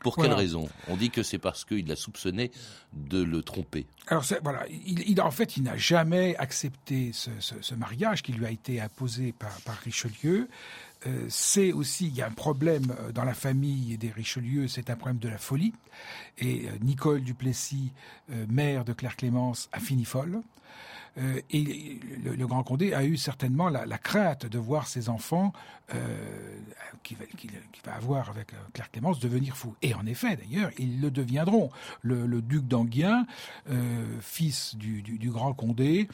Pour 0.00 0.16
quelle 0.16 0.32
raison? 0.32 0.68
On 0.88 0.96
dit 0.96 1.10
que 1.10 1.22
c'est 1.22 1.38
parce 1.38 1.64
qu'il 1.64 1.86
l'a 1.86 1.96
soupçonné 1.96 2.50
de 2.92 3.22
le 3.22 3.42
tromper. 3.42 3.86
Alors 4.06 4.24
voilà, 4.42 4.64
il, 4.68 5.20
en 5.20 5.30
fait, 5.30 5.56
il 5.56 5.62
n'a 5.62 5.76
jamais 5.76 6.36
accepté 6.36 7.12
ce, 7.12 7.74
mariage 7.74 8.22
qui 8.22 8.32
lui 8.32 8.46
a 8.46 8.50
été 8.50 8.80
imposé 8.80 9.32
par, 9.32 9.76
Richelieu. 9.84 10.48
Euh, 11.06 11.26
c'est 11.30 11.72
aussi, 11.72 12.08
il 12.08 12.14
y 12.14 12.20
a 12.20 12.26
un 12.26 12.32
problème 12.32 12.94
euh, 13.00 13.12
dans 13.12 13.24
la 13.24 13.32
famille 13.32 13.96
des 13.96 14.10
Richelieu, 14.10 14.68
c'est 14.68 14.90
un 14.90 14.96
problème 14.96 15.18
de 15.18 15.30
la 15.30 15.38
folie. 15.38 15.72
Et 16.36 16.66
euh, 16.66 16.72
Nicole 16.82 17.22
Duplessis, 17.22 17.92
mère 18.48 18.84
de 18.84 18.92
Claire 18.92 19.16
Clémence, 19.16 19.70
a 19.72 19.80
fini 19.80 20.04
folle. 20.04 20.42
Euh, 21.18 21.40
et 21.50 21.98
le, 22.24 22.46
Grand 22.46 22.62
Condé 22.62 22.94
a 22.94 23.04
eu 23.04 23.16
certainement 23.16 23.68
la, 23.68 23.98
crainte 23.98 24.46
de 24.46 24.58
voir 24.58 24.86
ses 24.86 25.08
enfants, 25.08 25.52
euh, 25.94 25.96
qu'il 27.02 27.16
va, 27.84 27.94
avoir 27.94 28.30
avec 28.30 28.52
euh, 28.52 28.56
Claire 28.72 28.90
Clémence, 28.90 29.18
devenir 29.18 29.56
fous. 29.56 29.74
Et 29.82 29.94
en 29.94 30.06
effet, 30.06 30.36
d'ailleurs, 30.36 30.70
ils 30.78 31.00
le 31.00 31.10
deviendront. 31.10 31.70
Le, 32.02 32.40
duc 32.40 32.66
d'Anguien, 32.66 33.26
fils 34.20 34.74
du, 34.76 35.30
Grand 35.30 35.52
Condé, 35.52 36.08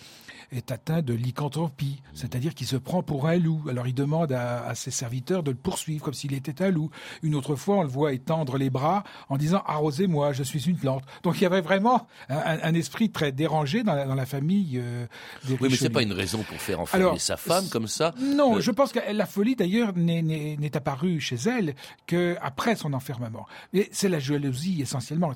est 0.50 0.70
atteint 0.72 1.02
de 1.02 1.14
lycanthropie, 1.14 2.02
c'est-à-dire 2.14 2.54
qu'il 2.54 2.66
se 2.66 2.76
prend 2.76 3.02
pour 3.02 3.28
un 3.28 3.37
loup. 3.37 3.62
Alors 3.70 3.87
il 3.87 3.94
demande 3.94 4.32
à, 4.32 4.74
ses 4.74 4.90
serviteurs 4.90 5.42
de 5.42 5.50
le 5.50 5.56
poursuivre 5.56 6.04
comme 6.04 6.14
s'il 6.14 6.35
était 6.35 6.62
un 6.62 6.70
loup. 6.70 6.90
Une 7.22 7.35
autre 7.35 7.54
fois, 7.54 7.76
on 7.76 7.82
le 7.82 7.88
voit 7.88 8.12
étendre 8.12 8.59
les 8.59 8.70
bras 8.70 9.04
en 9.28 9.37
disant 9.37 9.62
arrosez-moi, 9.66 10.32
je 10.32 10.42
suis 10.42 10.68
une 10.68 10.76
plante. 10.76 11.04
Donc 11.22 11.37
il 11.37 11.42
y 11.42 11.46
avait 11.46 11.61
vraiment 11.61 12.06
un, 12.28 12.74
esprit 12.74 13.11
très 13.11 13.32
dérangé 13.32 13.82
dans 13.82 14.14
la 14.14 14.26
famille 14.26 14.80
euh, 14.87 15.07
oui, 15.49 15.68
mais 15.70 15.77
c'est 15.77 15.90
pas 15.90 16.03
une 16.03 16.12
raison 16.12 16.42
pour 16.42 16.57
faire 16.61 16.81
enfermer 16.81 17.18
sa 17.18 17.37
femme 17.37 17.68
comme 17.68 17.88
ça. 17.88 18.14
Non, 18.20 18.57
euh, 18.57 18.61
je 18.61 18.70
pense 18.70 18.92
que 18.92 19.01
la 19.12 19.27
folie 19.27 19.57
d'ailleurs 19.57 19.92
n'est 19.94 20.77
apparue 20.77 21.20
chez 21.20 21.37
elle 21.37 21.75
qu'après 22.07 22.77
son 22.77 22.92
enfermement. 22.92 23.46
Mais 23.72 23.88
c'est 23.92 24.09
la 24.09 24.18
jalousie 24.18 24.83
essentiellement. 24.83 25.33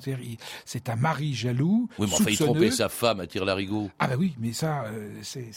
C'est 0.65 0.89
un 0.89 0.95
mari 0.95 1.33
jaloux. 1.33 1.89
Oui, 1.97 2.07
mais 2.07 2.13
enfin, 2.13 2.29
il 2.29 2.37
trompait 2.37 2.71
sa 2.71 2.89
femme 2.89 3.19
à 3.19 3.27
tire-larigot. 3.27 3.89
Ah 3.99 4.07
bah 4.07 4.15
oui, 4.17 4.35
mais 4.39 4.53
ça, 4.53 4.83
euh, 4.85 5.09
c'est, 5.21 5.51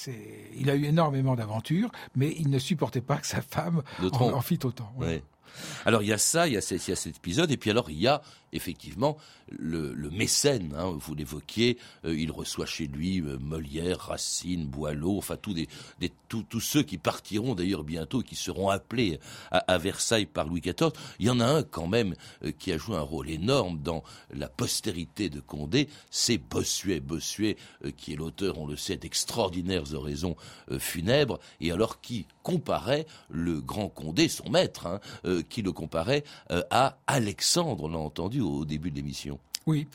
il 0.56 0.70
a 0.70 0.74
eu 0.74 0.84
énormément 0.84 1.34
d'aventures, 1.34 1.90
mais 2.16 2.34
il 2.38 2.50
ne 2.50 2.58
supportait 2.58 3.00
pas 3.00 3.16
que 3.16 3.26
sa 3.26 3.42
femme 3.42 3.82
en, 4.00 4.32
en, 4.32 4.40
fit 4.40 4.58
autant. 4.64 4.92
Alors 5.86 6.02
il 6.02 6.08
y 6.08 6.12
a 6.12 6.18
ça, 6.18 6.46
il 6.46 6.54
y 6.54 6.56
a, 6.56 6.60
il 6.70 6.88
y 6.88 6.92
a 6.92 6.96
cet 6.96 7.16
épisode, 7.16 7.50
et 7.50 7.56
puis 7.56 7.70
alors 7.70 7.90
il 7.90 8.00
y 8.00 8.08
a 8.08 8.22
effectivement, 8.54 9.18
le, 9.50 10.10
mécène, 10.10 10.74
hein, 10.78 10.96
vous 10.96 11.14
l'évoquiez, 11.14 11.76
euh, 12.04 12.16
il 12.16 12.30
reçoit 12.30 12.66
chez 12.66 12.86
lui 12.86 13.20
euh, 13.20 13.36
Molière, 13.38 13.98
Racine, 13.98 14.66
Boileau, 14.66 15.18
enfin 15.18 15.36
tous, 15.36 16.60
ceux 16.60 16.82
qui 16.82 16.98
partiront 16.98 17.54
d'ailleurs 17.54 17.84
bientôt, 17.84 18.22
qui 18.22 18.36
seront 18.36 18.70
appelés 18.70 19.18
à, 19.50 19.78
Versailles 19.78 20.26
par 20.26 20.46
Louis 20.46 20.60
XIV. 20.60 20.90
Il 21.18 21.26
y 21.26 21.30
en 21.30 21.40
a 21.40 21.46
un 21.46 21.62
quand 21.62 21.86
même 21.86 22.14
euh, 22.44 22.52
qui 22.58 22.72
a 22.72 22.78
joué 22.78 22.96
un 22.96 23.02
rôle 23.02 23.28
énorme 23.28 23.80
dans 23.80 24.02
la 24.32 24.48
postérité 24.48 25.28
de 25.28 25.40
Condé, 25.40 25.88
c'est 26.10 26.38
Bossuet. 26.38 27.00
Bossuet, 27.00 27.56
qui 27.96 28.12
est 28.12 28.16
l'auteur, 28.16 28.58
on 28.58 28.66
le 28.66 28.76
sait, 28.76 28.96
d'extraordinaires 28.96 29.94
oraisons 29.94 30.36
funèbres, 30.78 31.38
et 31.60 31.72
alors 31.72 32.00
qui 32.00 32.26
comparait 32.42 33.06
le 33.30 33.60
grand 33.60 33.88
Condé, 33.88 34.28
son 34.28 34.48
maître, 34.50 34.86
hein, 34.86 35.00
qui 35.48 35.62
le 35.62 35.72
comparait 35.72 36.24
à 36.70 36.98
Alexandre, 37.06 37.84
on 37.84 37.88
l'a 37.88 37.98
entendu, 37.98 38.40
au 38.44 38.64
début 38.64 38.90
de 38.90 38.96
l'émission. 38.96 39.38
Oui, 39.66 39.88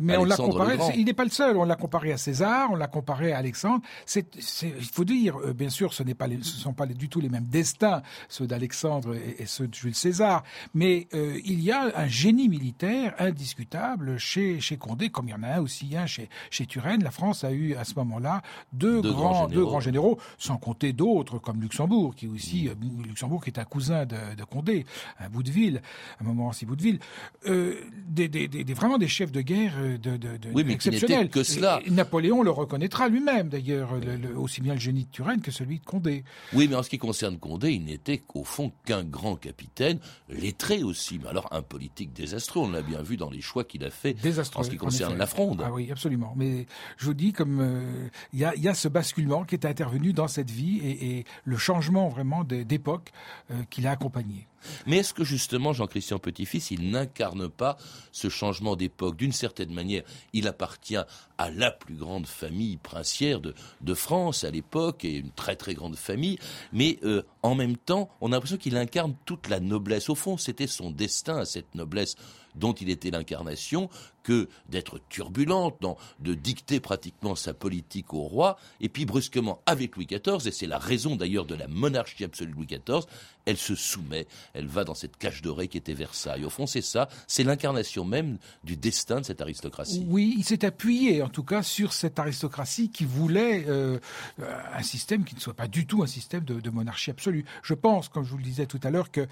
mais 0.00 0.16
on 0.16 0.24
l'a 0.24 0.36
comparé. 0.36 0.78
Il 0.96 1.04
n'est 1.04 1.12
pas 1.12 1.24
le 1.24 1.30
seul. 1.30 1.56
On 1.56 1.64
l'a 1.64 1.76
comparé 1.76 2.12
à 2.12 2.16
César, 2.16 2.70
on 2.70 2.76
l'a 2.76 2.86
comparé 2.86 3.32
à 3.32 3.38
Alexandre. 3.38 3.82
Il 4.14 4.84
faut 4.92 5.04
dire, 5.04 5.36
euh, 5.38 5.52
bien 5.52 5.68
sûr, 5.68 5.92
ce 5.92 6.02
n'est 6.02 6.14
pas, 6.14 6.26
les, 6.26 6.42
ce 6.42 6.56
sont 6.56 6.72
pas 6.72 6.86
du 6.86 7.08
tout 7.08 7.20
les 7.20 7.28
mêmes 7.28 7.46
destins, 7.46 8.02
ceux 8.28 8.46
d'Alexandre 8.46 9.14
et, 9.14 9.46
ceux 9.46 9.68
de 9.68 9.74
Jules 9.74 9.94
César. 9.94 10.42
Mais 10.72 11.08
euh, 11.14 11.38
il 11.44 11.60
y 11.60 11.70
a 11.70 11.92
un 11.96 12.06
génie 12.06 12.48
militaire 12.48 13.14
indiscutable 13.18 14.18
chez 14.18 14.60
chez 14.60 14.76
Condé, 14.76 15.10
comme 15.10 15.28
il 15.28 15.32
y 15.32 15.34
en 15.34 15.42
a 15.42 15.48
un 15.48 15.60
aussi 15.60 15.96
un 15.96 16.06
chez 16.06 16.28
chez 16.50 16.66
Turenne. 16.66 17.02
La 17.02 17.10
France 17.10 17.44
a 17.44 17.52
eu 17.52 17.74
à 17.74 17.84
ce 17.84 17.94
moment-là 17.96 18.42
deux, 18.72 19.02
grands, 19.02 19.48
deux 19.48 19.64
grands 19.64 19.80
généraux, 19.80 20.18
sans 20.38 20.56
compter 20.56 20.92
d'autres 20.92 21.38
comme 21.38 21.60
Luxembourg, 21.60 22.14
qui 22.14 22.26
aussi 22.28 22.68
euh, 22.68 22.74
Luxembourg 23.06 23.44
qui 23.44 23.50
est 23.50 23.58
un 23.58 23.64
cousin 23.64 24.06
de, 24.06 24.16
de 24.36 24.44
Condé, 24.44 24.86
un 25.18 25.28
bout 25.28 25.42
de 25.42 25.50
ville, 25.50 25.82
un 26.20 26.24
moment 26.24 26.48
aussi 26.48 26.66
bout 26.66 26.76
de 26.76 26.82
ville. 26.82 26.98
Euh, 27.46 27.80
des, 28.06 28.28
des, 28.28 28.48
des, 28.48 28.74
vraiment 28.74 28.93
des 28.98 29.08
chefs 29.08 29.32
de 29.32 29.40
guerre 29.40 29.74
euh, 29.78 29.98
de, 29.98 30.16
de, 30.16 30.36
de 30.36 30.50
oui, 30.52 30.64
mais 30.64 30.72
exceptionnels. 30.72 31.28
que 31.28 31.42
cela. 31.42 31.80
Napoléon 31.90 32.42
le 32.42 32.50
reconnaîtra 32.50 33.08
lui-même, 33.08 33.48
d'ailleurs, 33.48 33.90
aussi 34.36 34.60
bien 34.60 34.74
le 34.74 34.80
génie 34.80 35.04
de 35.04 35.10
Turenne 35.10 35.40
que 35.40 35.50
celui 35.50 35.78
de 35.78 35.84
Condé. 35.84 36.24
Oui, 36.52 36.68
mais 36.68 36.76
en 36.76 36.82
ce 36.82 36.90
qui 36.90 36.98
concerne 36.98 37.38
Condé, 37.38 37.72
il 37.72 37.84
n'était 37.84 38.18
qu'au 38.18 38.44
fond 38.44 38.72
qu'un 38.84 39.04
grand 39.04 39.36
capitaine, 39.36 39.98
lettré 40.28 40.82
aussi, 40.82 41.18
mais 41.22 41.28
alors 41.28 41.48
un 41.52 41.62
politique 41.62 42.12
désastreux. 42.12 42.60
On 42.62 42.70
l'a 42.70 42.82
bien 42.82 43.02
vu 43.02 43.16
dans 43.16 43.30
les 43.30 43.40
choix 43.40 43.64
qu'il 43.64 43.84
a 43.84 43.90
fait 43.90 44.16
en 44.54 44.62
ce 44.62 44.70
qui 44.70 44.76
concerne 44.76 45.16
la 45.16 45.26
fronde. 45.26 45.62
Ah 45.64 45.72
oui, 45.72 45.90
absolument. 45.90 46.34
Mais 46.36 46.66
je 46.96 47.06
vous 47.06 47.14
dis, 47.14 47.32
comme 47.32 47.60
euh, 47.60 48.08
il 48.32 48.40
y, 48.40 48.44
a, 48.44 48.54
y, 48.56 48.68
a, 48.68 48.74
ce 48.74 48.88
basculement 48.88 49.44
qui 49.44 49.54
est 49.54 49.64
intervenu 49.66 50.12
dans 50.12 50.28
cette 50.28 50.50
vie 50.50 50.78
et, 50.78 51.18
et 51.18 51.24
le 51.44 51.56
changement 51.56 52.08
vraiment 52.08 52.44
d'époque 52.44 53.12
euh, 53.50 53.54
qu'il 53.70 53.86
a 53.86 53.90
accompagné. 53.92 54.46
Mais 54.86 54.98
est-ce 54.98 55.14
que 55.14 55.24
justement 55.24 55.72
Jean-Christian 55.72 56.18
Petit-Fils, 56.18 56.70
il 56.70 56.90
n'incarne 56.90 57.48
pas 57.48 57.76
ce 58.12 58.28
changement 58.28 58.76
d'époque 58.76 59.16
D'une 59.16 59.32
certaine 59.32 59.72
manière, 59.72 60.02
il 60.32 60.46
appartient 60.46 60.96
à 61.38 61.50
la 61.50 61.70
plus 61.70 61.94
grande 61.94 62.26
famille 62.26 62.76
princière 62.76 63.40
de, 63.40 63.94
France 63.94 64.44
à 64.44 64.50
l'époque, 64.50 65.04
et 65.04 65.16
une 65.16 65.30
très 65.30 65.56
très 65.56 65.74
grande 65.74 65.96
famille, 65.96 66.38
mais 66.72 66.98
euh, 67.04 67.22
en 67.42 67.54
même 67.54 67.76
temps, 67.76 68.10
on 68.20 68.32
a 68.32 68.36
l'impression 68.36 68.56
qu'il 68.56 68.76
incarne 68.76 69.14
toute 69.24 69.48
la 69.48 69.60
noblesse. 69.60 70.08
Au 70.08 70.14
fond, 70.14 70.36
c'était 70.36 70.66
son 70.66 70.90
destin, 70.90 71.44
cette 71.44 71.74
noblesse 71.74 72.16
dont 72.54 72.72
il 72.72 72.90
était 72.90 73.10
l'incarnation, 73.10 73.88
que 74.24 74.48
d'être 74.68 75.00
turbulente, 75.08 75.78
de 76.18 76.34
dicter 76.34 76.80
pratiquement 76.80 77.36
sa 77.36 77.54
politique 77.54 78.14
au 78.14 78.22
roi, 78.22 78.56
et 78.80 78.88
puis 78.88 79.04
brusquement 79.04 79.60
avec 79.66 79.96
Louis 79.96 80.06
XIV, 80.06 80.48
et 80.48 80.50
c'est 80.50 80.66
la 80.66 80.78
raison 80.78 81.14
d'ailleurs 81.14 81.44
de 81.44 81.54
la 81.54 81.68
monarchie 81.68 82.24
absolue 82.24 82.50
de 82.50 82.56
Louis 82.56 82.66
XIV, 82.66 83.04
elle 83.44 83.58
se 83.58 83.74
soumet, 83.74 84.26
elle 84.54 84.66
va 84.66 84.84
dans 84.84 84.94
cette 84.94 85.18
cage 85.18 85.42
dorée 85.42 85.68
qui 85.68 85.76
était 85.76 85.92
Versailles. 85.92 86.46
Au 86.46 86.50
fond, 86.50 86.66
c'est 86.66 86.80
ça, 86.80 87.08
c'est 87.26 87.44
l'incarnation 87.44 88.06
même 88.06 88.38
du 88.64 88.76
destin 88.76 89.20
de 89.20 89.26
cette 89.26 89.42
aristocratie. 89.42 90.06
Oui, 90.08 90.34
il 90.38 90.44
s'est 90.44 90.64
appuyé 90.64 91.22
en 91.22 91.28
tout 91.28 91.44
cas 91.44 91.62
sur 91.62 91.92
cette 91.92 92.18
aristocratie 92.18 92.88
qui 92.88 93.04
voulait 93.04 93.66
euh, 93.68 93.98
un 94.38 94.82
système 94.82 95.24
qui 95.24 95.34
ne 95.34 95.40
soit 95.40 95.54
pas 95.54 95.68
du 95.68 95.86
tout 95.86 96.02
un 96.02 96.06
système 96.06 96.44
de, 96.44 96.60
de 96.60 96.70
monarchie 96.70 97.10
absolue. 97.10 97.44
Je 97.62 97.74
pense, 97.74 98.08
comme 98.08 98.24
je 98.24 98.30
vous 98.30 98.38
le 98.38 98.44
disais 98.44 98.66
tout 98.66 98.80
à 98.82 98.90
l'heure, 98.90 99.10
que 99.10 99.26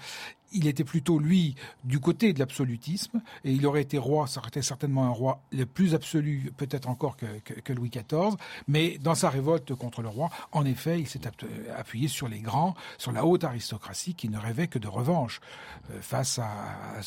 il 0.53 0.67
était 0.67 0.83
plutôt, 0.83 1.19
lui, 1.19 1.55
du 1.83 1.99
côté 1.99 2.33
de 2.33 2.39
l'absolutisme, 2.39 3.21
et 3.43 3.51
il 3.51 3.65
aurait 3.65 3.81
été 3.81 3.97
roi, 3.97 4.27
ça 4.27 4.39
aurait 4.39 4.49
été 4.49 4.61
certainement 4.61 5.05
un 5.05 5.09
roi 5.09 5.41
le 5.51 5.65
plus 5.65 5.95
absolu, 5.95 6.51
peut-être 6.57 6.87
encore 6.87 7.17
que, 7.17 7.73
Louis 7.73 7.89
XIV, 7.89 8.35
mais 8.67 8.97
dans 8.99 9.15
sa 9.15 9.29
révolte 9.29 9.73
contre 9.73 10.01
le 10.01 10.09
roi, 10.09 10.29
en 10.51 10.65
effet, 10.65 10.99
il 10.99 11.07
s'est 11.07 11.21
appuyé 11.75 12.07
sur 12.07 12.27
les 12.27 12.39
grands, 12.39 12.75
sur 12.97 13.11
la 13.11 13.25
haute 13.25 13.43
aristocratie 13.43 14.13
qui 14.13 14.29
ne 14.29 14.37
rêvait 14.37 14.67
que 14.67 14.79
de 14.79 14.87
revanche 14.87 15.41
euh, 15.91 16.01
face 16.01 16.39
à, 16.39 17.01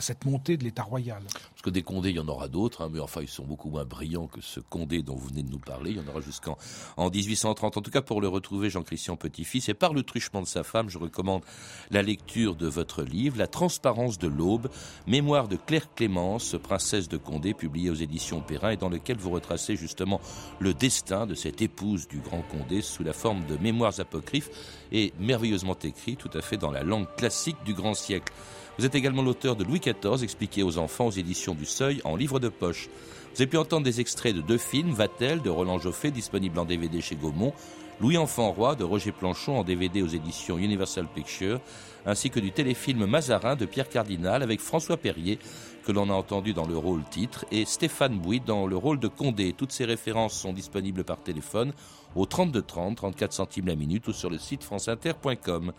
cette 0.00 0.24
montée 0.24 0.56
de 0.56 0.64
l'État 0.64 0.82
royal. 0.82 1.22
Parce 1.24 1.62
que 1.62 1.70
des 1.70 1.82
Condés, 1.82 2.10
il 2.10 2.16
y 2.16 2.20
en 2.20 2.28
aura 2.28 2.48
d'autres, 2.48 2.82
hein, 2.82 2.90
mais 2.92 3.00
enfin, 3.00 3.22
ils 3.22 3.28
sont 3.28 3.44
beaucoup 3.44 3.70
moins 3.70 3.84
brillants 3.84 4.28
que 4.28 4.40
ce 4.40 4.60
Condé 4.60 5.02
dont 5.02 5.16
vous 5.16 5.28
venez 5.28 5.42
de 5.42 5.50
nous 5.50 5.58
parler. 5.58 5.90
Il 5.90 5.96
y 5.96 6.00
en 6.00 6.08
aura 6.08 6.20
jusqu'en 6.20 6.56
en 6.96 7.10
1830. 7.10 7.76
En 7.76 7.82
tout 7.82 7.90
cas, 7.90 8.02
pour 8.02 8.20
le 8.20 8.28
retrouver, 8.28 8.70
Jean-Christian 8.70 9.16
Petit-Fils, 9.16 9.68
et 9.68 9.74
par 9.74 9.92
le 9.92 10.02
truchement 10.02 10.42
de 10.42 10.46
sa 10.46 10.62
femme, 10.62 10.88
je 10.88 10.98
recommande 10.98 11.42
la 11.90 12.02
lecture 12.02 12.54
de 12.54 12.68
votre 12.76 13.02
livre, 13.02 13.38
La 13.38 13.46
transparence 13.46 14.18
de 14.18 14.28
l'aube, 14.28 14.68
mémoire 15.06 15.48
de 15.48 15.56
Claire 15.56 15.92
Clémence, 15.94 16.56
princesse 16.62 17.08
de 17.08 17.16
Condé, 17.16 17.54
publié 17.54 17.90
aux 17.90 17.94
éditions 17.94 18.40
Perrin, 18.40 18.70
et 18.70 18.76
dans 18.76 18.90
lequel 18.90 19.16
vous 19.16 19.30
retracez 19.30 19.76
justement 19.76 20.20
le 20.60 20.74
destin 20.74 21.26
de 21.26 21.34
cette 21.34 21.62
épouse 21.62 22.06
du 22.06 22.18
grand 22.18 22.42
Condé 22.42 22.82
sous 22.82 23.02
la 23.02 23.14
forme 23.14 23.44
de 23.46 23.56
mémoires 23.56 23.98
apocryphes 23.98 24.50
et 24.92 25.12
merveilleusement 25.18 25.76
écrit, 25.82 26.16
tout 26.16 26.30
à 26.34 26.42
fait 26.42 26.58
dans 26.58 26.70
la 26.70 26.82
langue 26.82 27.08
classique 27.16 27.56
du 27.64 27.72
grand 27.74 27.94
siècle. 27.94 28.32
Vous 28.78 28.84
êtes 28.84 28.94
également 28.94 29.22
l'auteur 29.22 29.56
de 29.56 29.64
Louis 29.64 29.80
XIV, 29.80 30.22
expliqué 30.22 30.62
aux 30.62 30.76
enfants 30.76 31.06
aux 31.06 31.10
éditions 31.10 31.54
du 31.54 31.64
Seuil 31.64 32.02
en 32.04 32.14
livre 32.14 32.38
de 32.38 32.50
poche. 32.50 32.90
Vous 33.34 33.40
avez 33.40 33.50
pu 33.50 33.56
entendre 33.56 33.84
des 33.84 34.00
extraits 34.00 34.36
de 34.36 34.42
deux 34.42 34.58
films, 34.58 34.92
Vatel 34.92 35.40
de 35.40 35.48
Roland 35.48 35.78
Joffé, 35.78 36.10
disponible 36.10 36.58
en 36.58 36.66
DVD 36.66 37.00
chez 37.00 37.16
Gaumont, 37.16 37.54
Louis 37.98 38.18
Enfant 38.18 38.52
Roi 38.52 38.74
de 38.74 38.84
Roger 38.84 39.10
Planchon 39.10 39.56
en 39.56 39.64
DVD 39.64 40.02
aux 40.02 40.06
éditions 40.06 40.58
Universal 40.58 41.06
Pictures, 41.14 41.60
ainsi 42.04 42.28
que 42.28 42.40
du 42.40 42.52
téléfilm 42.52 43.06
Mazarin 43.06 43.56
de 43.56 43.64
Pierre 43.64 43.88
Cardinal 43.88 44.42
avec 44.42 44.60
François 44.60 44.98
Perrier, 44.98 45.38
que 45.86 45.92
l'on 45.92 46.10
a 46.10 46.12
entendu 46.12 46.52
dans 46.52 46.66
le 46.66 46.76
rôle 46.76 47.02
titre, 47.04 47.46
et 47.50 47.64
Stéphane 47.64 48.18
Bouy 48.18 48.40
dans 48.40 48.66
le 48.66 48.76
rôle 48.76 48.98
de 48.98 49.08
Condé. 49.08 49.54
Toutes 49.54 49.72
ces 49.72 49.86
références 49.86 50.34
sont 50.34 50.52
disponibles 50.52 51.04
par 51.04 51.22
téléphone 51.22 51.72
au 52.14 52.26
32 52.26 52.60
30, 52.60 52.96
34 52.96 53.32
centimes 53.32 53.66
la 53.68 53.76
minute 53.76 54.06
ou 54.08 54.12
sur 54.12 54.28
le 54.28 54.38
site 54.38 54.62
franceinter.com. 54.62 55.72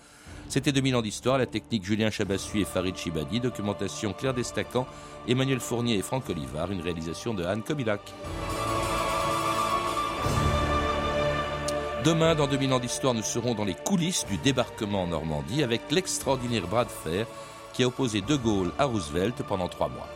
C'était 0.50 0.72
2000 0.72 0.96
ans 0.96 1.02
d'histoire, 1.04 1.38
la 1.38 1.46
technique 1.46 1.86
Julien 1.86 2.10
Chabassu 2.10 2.62
et 2.62 2.66
Farid 2.66 2.96
Chibadi, 2.96 3.40
documentation 3.40 4.14
Claire 4.14 4.34
Destacan, 4.34 4.88
Emmanuel 5.28 5.60
Fournier 5.60 5.98
et 5.98 6.02
Franck 6.02 6.30
Olivard, 6.30 6.72
une 6.72 6.82
réalisation 6.82 7.36
de 7.36 7.44
Anne 7.44 7.62
Kobilac. 7.62 8.02
Demain, 12.08 12.36
dans 12.36 12.48
2000 12.48 12.72
ans 12.72 12.80
d'histoire, 12.80 13.14
nous 13.14 13.22
serons 13.22 13.54
dans 13.54 13.66
les 13.66 13.74
coulisses 13.74 14.26
du 14.26 14.38
débarquement 14.38 15.04
en 15.04 15.08
Normandie 15.08 15.62
avec 15.62 15.92
l'extraordinaire 15.92 16.66
bras 16.66 16.86
de 16.86 16.90
fer 16.90 17.28
qui 17.74 17.84
a 17.84 17.88
opposé 17.88 18.22
De 18.22 18.38
Gaulle 18.38 18.72
à 18.80 18.86
Roosevelt 18.86 19.44
pendant 19.44 19.68
trois 19.68 19.90
mois. 19.90 20.08